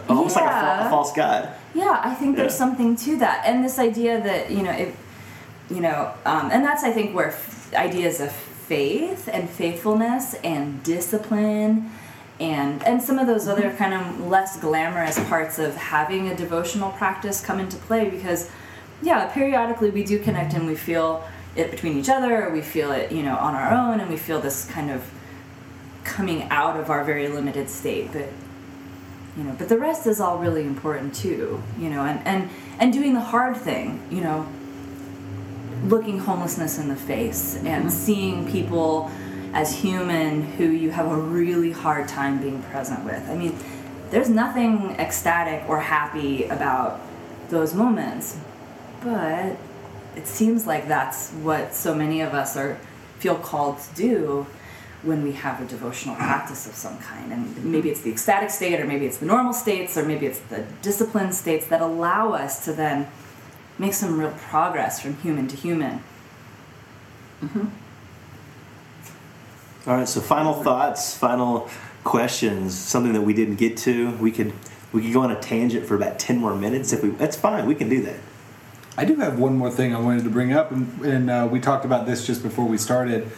[0.09, 1.41] almost like a, a false god.
[1.73, 4.95] yeah i think there's something to that and this idea that you know it
[5.69, 10.81] you know um, and that's i think where f- ideas of faith and faithfulness and
[10.83, 11.89] discipline
[12.39, 13.77] and and some of those other mm-hmm.
[13.77, 18.49] kind of less glamorous parts of having a devotional practice come into play because
[19.01, 21.23] yeah periodically we do connect and we feel
[21.55, 24.39] it between each other we feel it you know on our own and we feel
[24.39, 25.09] this kind of
[26.03, 28.29] coming out of our very limited state but
[29.37, 32.93] you know but the rest is all really important too you know and and and
[32.93, 34.47] doing the hard thing you know
[35.85, 37.89] looking homelessness in the face and mm-hmm.
[37.89, 39.11] seeing people
[39.53, 43.27] as human who you have a really hard time being present with.
[43.29, 43.57] I mean
[44.09, 46.99] there's nothing ecstatic or happy about
[47.49, 48.37] those moments
[49.01, 49.57] but
[50.15, 52.77] it seems like that's what so many of us are
[53.19, 54.47] feel called to do
[55.03, 57.31] when we have a devotional practice of some kind.
[57.31, 60.39] And maybe it's the ecstatic state or maybe it's the normal states or maybe it's
[60.39, 63.07] the disciplined states that allow us to then
[63.77, 66.03] make some real progress from human to human
[67.41, 67.67] mm-hmm.
[69.87, 71.69] All right, so final thoughts, final
[72.03, 74.11] questions, something that we didn't get to.
[74.17, 74.51] We could
[74.91, 77.09] we could go on a tangent for about ten more minutes if we.
[77.11, 77.65] That's fine.
[77.65, 78.19] We can do that.
[78.97, 81.61] I do have one more thing I wanted to bring up, and, and uh, we
[81.61, 83.31] talked about this just before we started.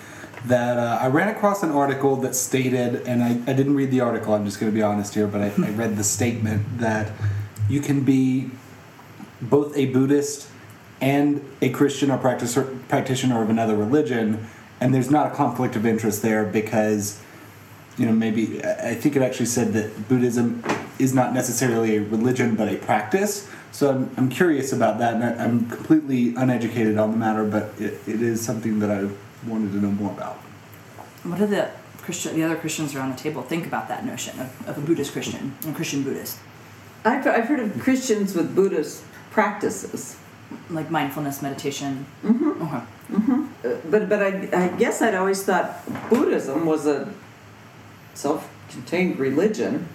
[0.46, 4.02] That uh, I ran across an article that stated, and I, I didn't read the
[4.02, 7.12] article, I'm just going to be honest here, but I, I read the statement that
[7.70, 8.50] you can be
[9.40, 10.48] both a Buddhist
[11.00, 14.48] and a Christian or practicer, practitioner of another religion,
[14.82, 17.22] and there's not a conflict of interest there because,
[17.98, 20.64] you know, maybe I I think it actually said that Buddhism
[21.00, 23.48] is not necessarily a religion but a practice.
[23.72, 27.66] So I'm, I'm curious about that, and I- I'm completely uneducated on the matter, but
[27.80, 29.08] it, it is something that I
[29.48, 30.36] wanted to know more about.
[31.24, 31.70] what do the
[32.06, 35.12] christian the other christians around the table think about that notion of, of a buddhist
[35.14, 36.38] christian and a christian buddhist
[37.06, 40.18] I've, I've heard of Christians with Buddhist practices,
[40.70, 42.62] like mindfulness meditation mm-hmm.
[42.64, 42.84] okay.
[43.64, 45.68] Uh, but but I, I guess I'd always thought
[46.10, 47.12] Buddhism was a
[48.14, 49.88] self-contained religion,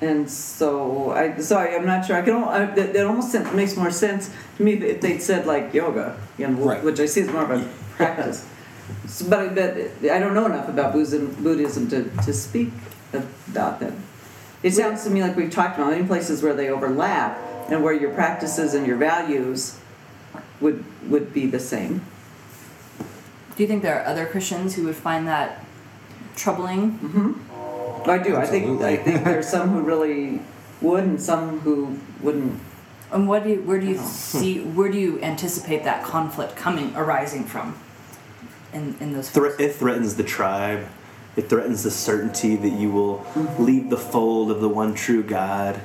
[0.00, 2.16] and so I so I, I'm not sure.
[2.16, 5.46] I can I, that, that almost sen- makes more sense to me if they'd said
[5.46, 6.82] like yoga, you know, Right.
[6.82, 8.46] which I see as more of a practice.
[9.06, 12.70] So, but I but I don't know enough about Buddhism, Buddhism to, to speak
[13.12, 13.92] about that.
[14.62, 17.38] It sounds to me like we've talked about many places where they overlap
[17.68, 19.78] and where your practices and your values
[20.60, 22.02] would would be the same.
[23.56, 25.64] do you think there are other christians who would find that
[26.36, 27.54] troubling mm-hmm.
[28.10, 28.36] I do.
[28.36, 28.96] I think I Absolutely.
[28.96, 30.40] think there's some who really
[30.80, 32.60] would and some who wouldn't.
[33.10, 36.94] And what do you, where do you see where do you anticipate that conflict coming
[36.96, 37.78] arising from?
[38.72, 40.86] In in those Thre- it threatens the tribe.
[41.36, 43.64] It threatens the certainty that you will mm-hmm.
[43.64, 45.80] leave the fold of the one true God.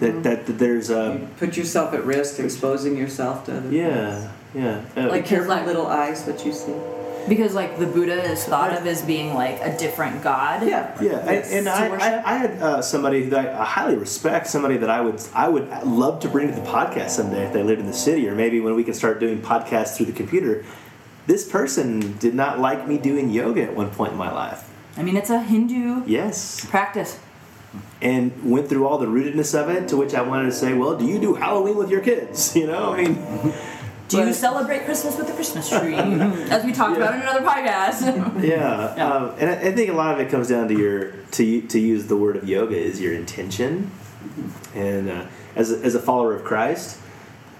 [0.00, 3.70] That that, that there's a You put yourself at risk, exposing yourself to other.
[3.72, 4.80] yeah yeah.
[4.96, 6.72] Uh, Like careful like- little eyes, what you see.
[7.28, 10.66] because like the Buddha is thought of as being like a different god.
[10.66, 10.96] Yeah.
[11.00, 11.52] Yeah, I, Yes.
[11.52, 12.34] and To I, I.
[12.34, 15.68] I had uh, somebody that I, I highly respect, somebody that I would I would
[15.84, 18.60] love to bring to the podcast someday if they lived in the city, or maybe
[18.60, 20.64] when we can start doing podcasts through the computer.
[21.26, 24.64] This person did not like me doing yoga at one point in my life.
[24.96, 27.18] I mean, it's a Hindu Yes, practice.
[28.00, 29.88] And went through all the rootedness of it.
[29.88, 32.54] To which I wanted to say, well, do you do Halloween with your kids?
[32.58, 33.52] You know, I mean,
[34.08, 35.94] Do you celebrate Christmas with the Christmas tree?
[36.50, 38.42] As we talked about in another podcast.
[38.42, 39.06] yeah, Yeah.
[39.06, 41.78] Um, and I, I think a lot of it comes down to your to to
[41.78, 43.90] use the word of yoga is your intention,
[44.74, 46.98] and uh, as a, as a follower of Christ,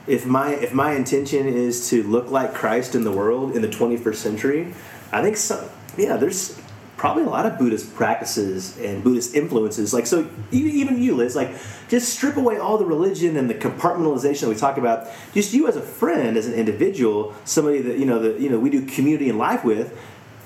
[0.06, 3.68] if my if my intention is to look like Christ in the world in the
[3.68, 4.74] 21st century,
[5.12, 6.57] I think some yeah, there's
[6.98, 9.94] probably a lot of Buddhist practices and Buddhist influences.
[9.94, 11.52] Like so, even you, Liz, like
[11.88, 15.08] just strip away all the religion and the compartmentalization that we talk about.
[15.32, 18.58] Just you as a friend, as an individual, somebody that you know that you know
[18.58, 19.96] we do community and life with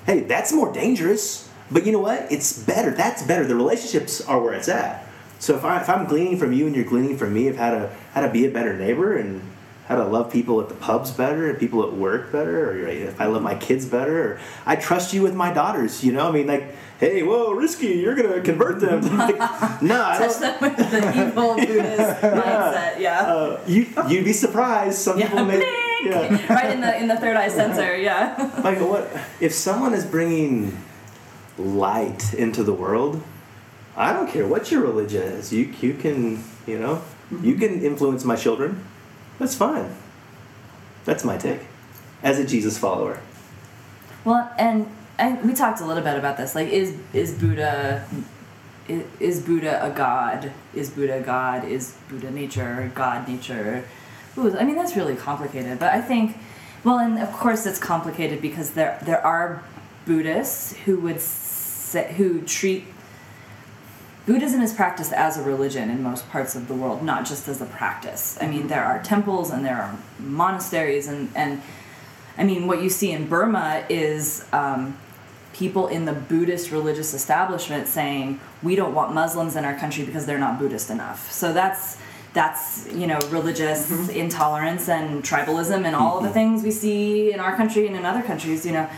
[0.06, 1.48] hey, that's more dangerous.
[1.70, 2.30] But you know what?
[2.30, 2.90] It's better.
[2.90, 3.46] That's better.
[3.46, 5.06] The relationships are where it's at.
[5.38, 7.70] So if, I, if I'm gleaning from you and you're gleaning from me of how
[7.70, 9.42] to how to be a better neighbor and
[9.92, 13.20] how to love people at the pubs better and people at work better, or if
[13.20, 16.02] I love my kids better, or I trust you with my daughters.
[16.02, 19.00] You know, I mean, like, hey, whoa, risky, you're gonna convert them.
[19.18, 19.36] like,
[19.82, 22.98] no, I Touch them with the evil Buddhist mindset.
[22.98, 23.20] Yeah.
[23.20, 24.98] Uh, you you'd be surprised.
[24.98, 25.28] Some yeah.
[25.28, 25.56] people may.
[25.58, 25.78] Blink!
[26.02, 26.52] Yeah.
[26.52, 27.96] right in the in the third eye sensor.
[27.96, 28.34] Yeah.
[28.64, 29.08] Like what?
[29.38, 30.76] If someone is bringing
[31.56, 33.22] light into the world,
[33.96, 35.52] I don't care what your religion is.
[35.52, 37.02] You you can you know
[37.40, 38.84] you can influence my children.
[39.42, 39.90] That's fine.
[41.04, 41.62] That's my take
[42.22, 43.18] as a Jesus follower.
[44.24, 44.86] Well, and,
[45.18, 46.54] and we talked a little bit about this.
[46.54, 48.06] Like, is is Buddha
[49.18, 50.52] is Buddha a god?
[50.74, 51.64] Is Buddha God?
[51.64, 52.92] Is Buddha nature?
[52.94, 53.84] God nature?
[54.38, 55.80] Ooh, I mean, that's really complicated.
[55.80, 56.36] But I think,
[56.84, 59.64] well, and of course, it's complicated because there there are
[60.06, 62.84] Buddhists who would say, who treat
[64.24, 67.60] Buddhism is practiced as a religion in most parts of the world, not just as
[67.60, 68.38] a practice.
[68.40, 68.68] I mean, mm-hmm.
[68.68, 71.60] there are temples and there are monasteries, and, and
[72.38, 74.96] I mean, what you see in Burma is um,
[75.52, 80.24] people in the Buddhist religious establishment saying, we don't want Muslims in our country because
[80.24, 81.30] they're not Buddhist enough.
[81.32, 81.98] So that's
[82.32, 84.10] that's you know religious mm-hmm.
[84.10, 86.34] intolerance and tribalism and all of the mm-hmm.
[86.34, 88.88] things we see in our country and in other countries you know.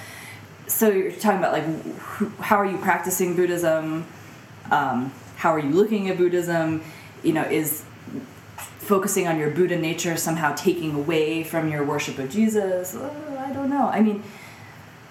[0.66, 4.06] So you're talking about like wh- how are you practicing buddhism
[4.70, 6.82] um, how are you looking at buddhism?
[7.22, 7.84] You know is
[8.78, 12.94] focusing on your buddha nature somehow taking away from your worship of jesus?
[12.94, 13.10] Uh,
[13.48, 13.88] i don't know.
[13.88, 14.22] I mean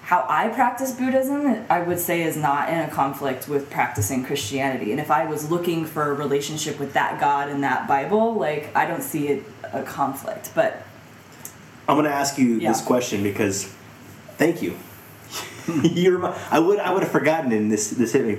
[0.02, 4.92] how i practice buddhism i would say is not in a conflict with practicing christianity.
[4.92, 8.74] And if i was looking for a relationship with that god and that bible like
[8.76, 9.42] i don't see it
[9.72, 10.82] a conflict but
[11.88, 12.70] I'm going to ask you Yeah.
[12.70, 13.64] this question because,
[14.38, 14.74] thank you.
[15.82, 18.38] You're my, I would I would have forgotten, and this this hit me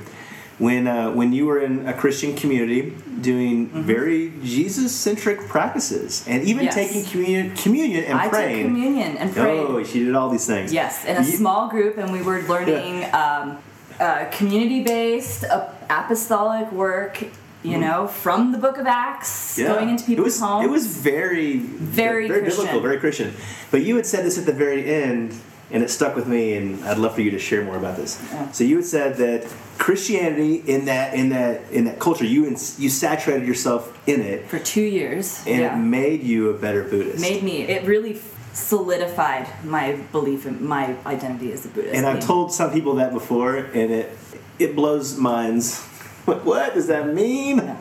[0.58, 6.44] when uh, when you were in a Christian community doing very Jesus centric practices and
[6.44, 6.78] even Mm-hmm.
[6.78, 6.94] Yes.
[6.94, 8.64] taking communion communion and i praying.
[8.64, 10.72] took communion and prayed Oh, she did all these things.
[10.74, 13.58] Yes, in a You- small group, and we were learning um,
[14.00, 17.24] uh, community-based uh, apostolic work.
[17.64, 19.62] You know, from the Book of Acts, Mm-hmm.
[19.62, 19.74] Yeah.
[19.74, 20.66] going into it people's was, homes.
[20.66, 22.66] It was very, Very very Christian.
[22.66, 23.34] biblical, very Christian.
[23.72, 25.34] But you had said this at the very end,
[25.72, 28.22] and it stuck with me, and I'd love for you to share more about this.
[28.32, 28.52] Yeah.
[28.52, 32.80] So you had said that Christianity in that in that in that culture, you ins-
[32.80, 35.44] you saturated yourself in it, for two years.
[35.48, 35.76] and yeah.
[35.76, 37.20] it made you a better Buddhist.
[37.22, 37.64] made me.
[37.64, 38.22] It really
[38.54, 41.96] solidified my belief in my identity as a Buddhist.
[41.96, 44.18] and I've told some people that before, and it
[44.60, 45.84] it blows minds.
[46.26, 47.58] What, what does that mean?
[47.58, 47.78] Yeah.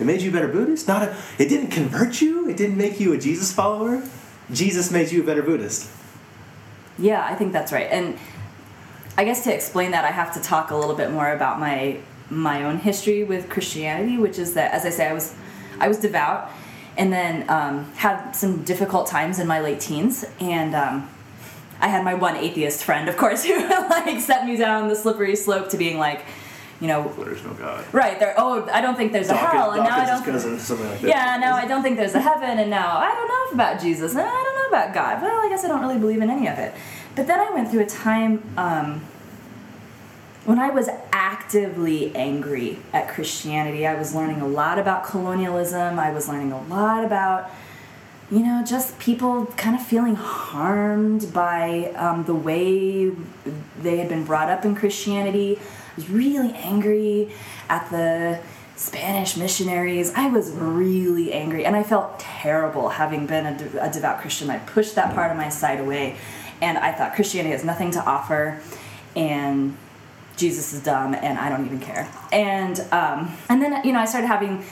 [0.00, 0.88] It made you a better Buddhist?
[0.88, 1.16] Not a.
[1.38, 2.48] It didn't convert you.
[2.48, 4.02] It didn't make you a Jesus follower.
[4.50, 5.90] Jesus made you a better Buddhist.
[6.98, 7.88] Yeah, I think that's right.
[7.90, 8.18] And
[9.18, 12.00] I guess to explain that, I have to talk a little bit more about my
[12.28, 15.34] my own history with Christianity, which is that, as I say, I was
[15.78, 16.50] I was devout,
[16.96, 21.08] and then um, had some difficult times in my late teens, and um,
[21.80, 25.36] I had my one atheist friend, of course, who like set me down the slippery
[25.36, 26.24] slope to being like,
[26.80, 27.84] you know, There's no God.
[27.92, 28.34] right there.
[28.36, 30.22] Oh, I don't think there's a hell, and now I don't.
[30.24, 31.08] cousin, something like that.
[31.08, 34.12] Yeah, no, I don't think there's a heaven, and now I don't know about Jesus,
[34.12, 35.22] and I don't know about God.
[35.22, 36.74] Well, I guess I don't really believe in any of it.
[37.14, 39.00] But then I went through a time um,
[40.44, 43.86] when I was actively angry at Christianity.
[43.86, 45.98] I was learning a lot about colonialism.
[45.98, 47.50] I was learning a lot about,
[48.30, 53.12] you know, just people kind of feeling harmed by um, the way
[53.80, 55.58] they had been brought up in Christianity.
[55.96, 57.30] Was really angry
[57.68, 58.40] at the
[58.76, 60.12] Spanish missionaries.
[60.14, 64.50] I was really angry, and I felt terrible having been a, de- a devout Christian.
[64.50, 66.16] I pushed that part of my side away,
[66.60, 68.60] and I thought Christianity has nothing to offer,
[69.14, 69.76] and
[70.36, 72.06] Jesus is dumb, and I don't even care.
[72.30, 74.64] And um, and then you know I started having.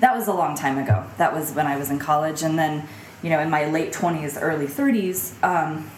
[0.00, 1.04] That was a long time ago.
[1.18, 2.88] That was when I was in college, and then
[3.22, 5.34] you know in my late twenties, early thirties.
[5.42, 5.90] Um,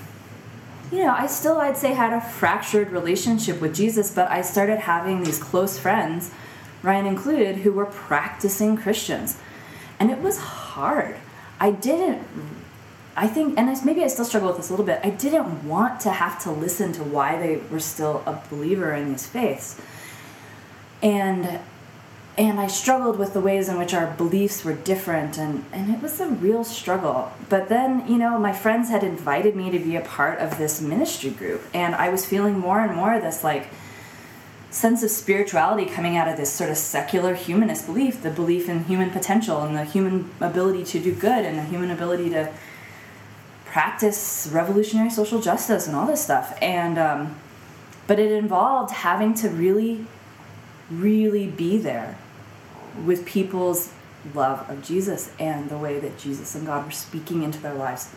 [0.93, 4.81] you know, I still, I'd say, had a fractured relationship with Jesus, but I started
[4.81, 6.31] having these close friends,
[6.83, 9.39] Ryan included, who were practicing Christians.
[9.99, 11.17] And it was hard.
[11.59, 12.27] I didn't,
[13.17, 16.01] I think, and maybe I still struggle with this a little bit, I didn't want
[16.01, 19.81] to have to listen to why they were still a believer in these faiths.
[21.03, 21.59] And
[22.39, 26.01] and I struggled with the ways in which our beliefs were different, and, and it
[26.01, 27.31] was a real struggle.
[27.51, 30.81] But then, you know, my friends had invited me to be a part of this
[30.81, 33.69] ministry group, and I was feeling more and more this like
[34.71, 38.85] sense of spirituality coming out of this sort of secular humanist belief the belief in
[38.85, 42.51] human potential and the human ability to do good and the human ability to
[43.67, 46.57] practice revolutionary social justice and all this stuff.
[46.63, 47.37] And, um,
[48.07, 50.07] but it involved having to really,
[50.91, 52.17] really be there
[53.05, 53.93] with people's
[54.35, 58.11] love of Jesus and the way that Jesus and God were speaking into their lives.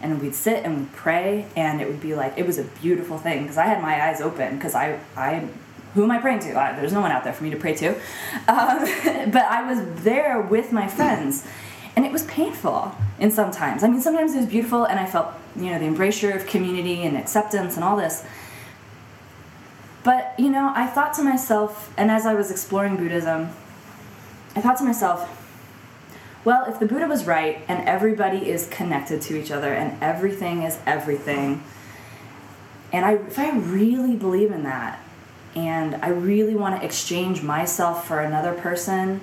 [0.00, 3.18] And we'd sit and we'd pray, and it would be like it was a beautiful
[3.18, 5.48] thing because I had my eyes open because I, I,
[5.94, 6.58] who am I praying to?
[6.58, 8.00] I, there's no one out there for me to pray to, um,
[9.30, 11.46] but I was there with my friends,
[11.94, 12.92] and it was painful.
[13.20, 16.32] And sometimes, I mean, sometimes it was beautiful, and I felt you know the embrasure
[16.32, 18.24] of community and acceptance and all this.
[20.02, 23.50] But you know, I thought to myself, and as I was exploring Buddhism,
[24.54, 25.38] I thought to myself,
[26.44, 30.62] well, if the Buddha was right and everybody is connected to each other and everything
[30.62, 31.62] is everything,
[32.92, 35.00] and I, if I really believe in that,
[35.54, 39.20] and I really want to exchange myself for another person,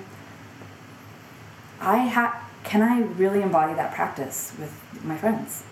[1.80, 4.72] I ha- can I really embody that practice with
[5.04, 5.64] my friends?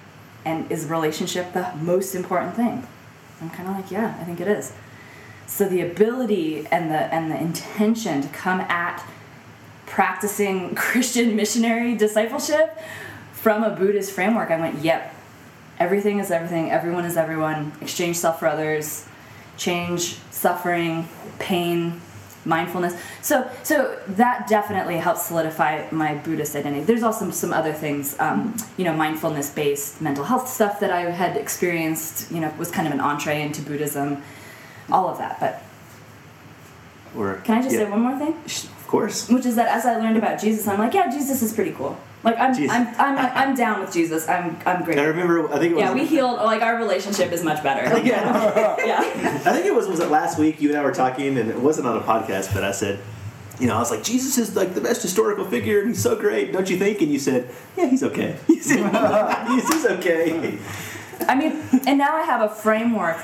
[0.44, 2.86] And is relationship the most important thing?
[3.40, 4.72] I'm kind of like, yeah, I think it is.
[5.46, 9.02] So the ability and the and the intention to come at
[9.88, 12.78] practicing Christian missionary discipleship
[13.32, 15.14] from a Buddhist framework, I went, yep,
[15.78, 19.06] everything is everything, everyone is everyone, exchange self for others,
[19.56, 21.08] change suffering,
[21.38, 22.00] pain,
[22.44, 23.00] mindfulness.
[23.22, 26.84] So, so that definitely helps solidify my Buddhist identity.
[26.84, 31.10] There's also some other things, um, you know, mindfulness based mental health stuff that I
[31.10, 34.22] had experienced, you know, was kind of an entree into Buddhism,
[34.90, 35.38] all of that.
[35.40, 35.62] But
[37.16, 37.84] Or can I just yeah.
[37.84, 38.34] say one more thing?
[38.88, 39.28] Of course.
[39.28, 42.00] which is that as I learned about Jesus, I'm like, yeah, Jesus is pretty cool.
[42.24, 42.74] Like I'm, Jesus.
[42.74, 44.26] I'm, I'm, I'm down with Jesus.
[44.26, 44.98] I'm, I'm great.
[44.98, 45.46] I remember.
[45.52, 45.82] I think it was.
[45.82, 46.36] Yeah, we healed.
[46.38, 47.82] Like our relationship is much better.
[48.00, 48.76] Yeah.
[48.86, 49.42] yeah.
[49.44, 51.58] I think it was was it last week you and I were talking, and it
[51.58, 52.98] wasn't on a podcast, but I said,
[53.60, 56.16] you know, I was like, Jesus is like the best historical figure, and he's so
[56.16, 57.02] great, don't you think?
[57.02, 58.38] And you said, yeah, he's okay.
[58.46, 60.58] He's, he's, he's okay.
[61.28, 63.18] I mean, and now I have a framework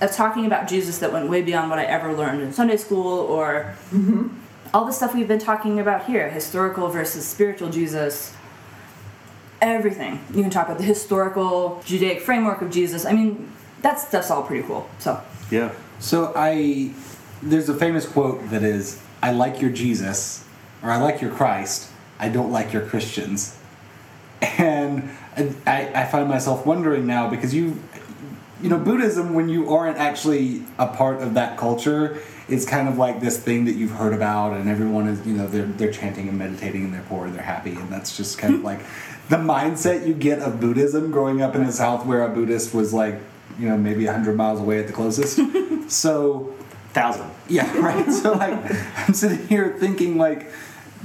[0.00, 3.20] of talking about Jesus that went way beyond what I ever learned in Sunday school
[3.20, 4.28] or mm-hmm.
[4.72, 8.34] All the stuff we've been talking about here historical versus spiritual Jesus.
[9.60, 10.24] Everything.
[10.32, 13.04] You can talk about the historical Judaic framework of Jesus.
[13.04, 13.50] I mean,
[13.82, 14.88] that's that's all pretty cool.
[14.98, 15.72] So, Yeah.
[15.98, 16.92] So I,
[17.42, 20.44] there's a famous quote that is, "I like your Jesus,
[20.82, 21.90] or I like your Christ.
[22.20, 23.56] I don't like your Christians."
[24.58, 27.80] And I, I find myself wondering now because you,
[28.62, 32.98] you know, Buddhism when you aren't actually a part of that culture is kind of
[32.98, 36.28] like this thing that you've heard about, and everyone is, you know, they're they're chanting
[36.28, 38.80] and meditating, and they're poor, and they're happy, and that's just kind of like
[39.28, 42.92] the mindset you get of Buddhism growing up in the South, where a Buddhist was
[42.92, 43.20] like,
[43.58, 45.40] you know, maybe hundred miles away at the closest.
[45.90, 46.54] so
[46.92, 47.30] Thousand.
[47.48, 48.10] yeah, right.
[48.10, 48.58] So like,
[48.96, 50.50] I'm sitting here thinking like,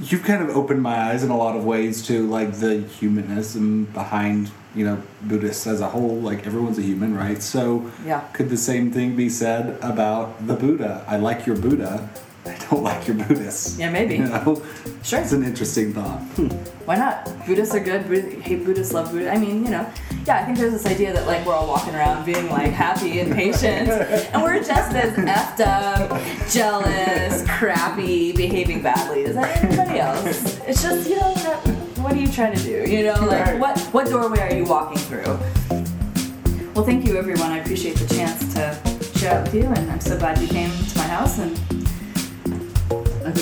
[0.00, 3.84] you've kind of opened my eyes in a lot of ways to like the humanism
[3.86, 6.16] behind you know Buddhists as a whole.
[6.20, 7.42] Like everyone's a human, right?
[7.42, 8.20] So Yeah.
[8.32, 11.04] could the same thing be said about the Buddha?
[11.08, 12.08] I like your Buddha.
[12.46, 13.78] I don't like your Buddhists.
[13.78, 14.16] Yeah, maybe.
[14.16, 14.62] You know,
[15.02, 15.20] Sure.
[15.20, 16.20] It's an interesting thought.
[16.36, 16.48] Hmm.
[16.86, 17.24] Why not?
[17.46, 18.06] Buddhists are good.
[18.08, 19.30] Buddh- hate Buddhists, love Buddha.
[19.30, 19.86] I mean, you know,
[20.26, 20.40] yeah.
[20.40, 23.32] I think there's this idea that like we're all walking around being like happy and
[23.34, 26.20] patient, and we're just as effed up,
[26.50, 30.58] jealous, crappy, behaving badly as anybody else.
[30.66, 31.66] It's just you know what,
[32.04, 32.84] what are you trying to do?
[32.90, 33.58] You know, like Right.
[33.58, 35.38] what what doorway are you walking through?
[36.74, 37.50] Well, thank you everyone.
[37.50, 38.76] I appreciate the chance to
[39.18, 41.58] chat out with you, and I'm so glad you came to my house and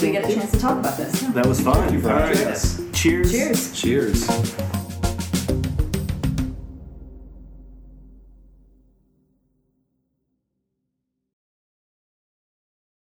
[0.00, 1.20] we get a chance to talk about this.
[1.20, 1.92] That was fun.
[1.92, 2.80] you for having us.
[2.92, 3.32] Cheers.
[3.32, 3.80] Cheers.
[3.80, 4.81] Cheers.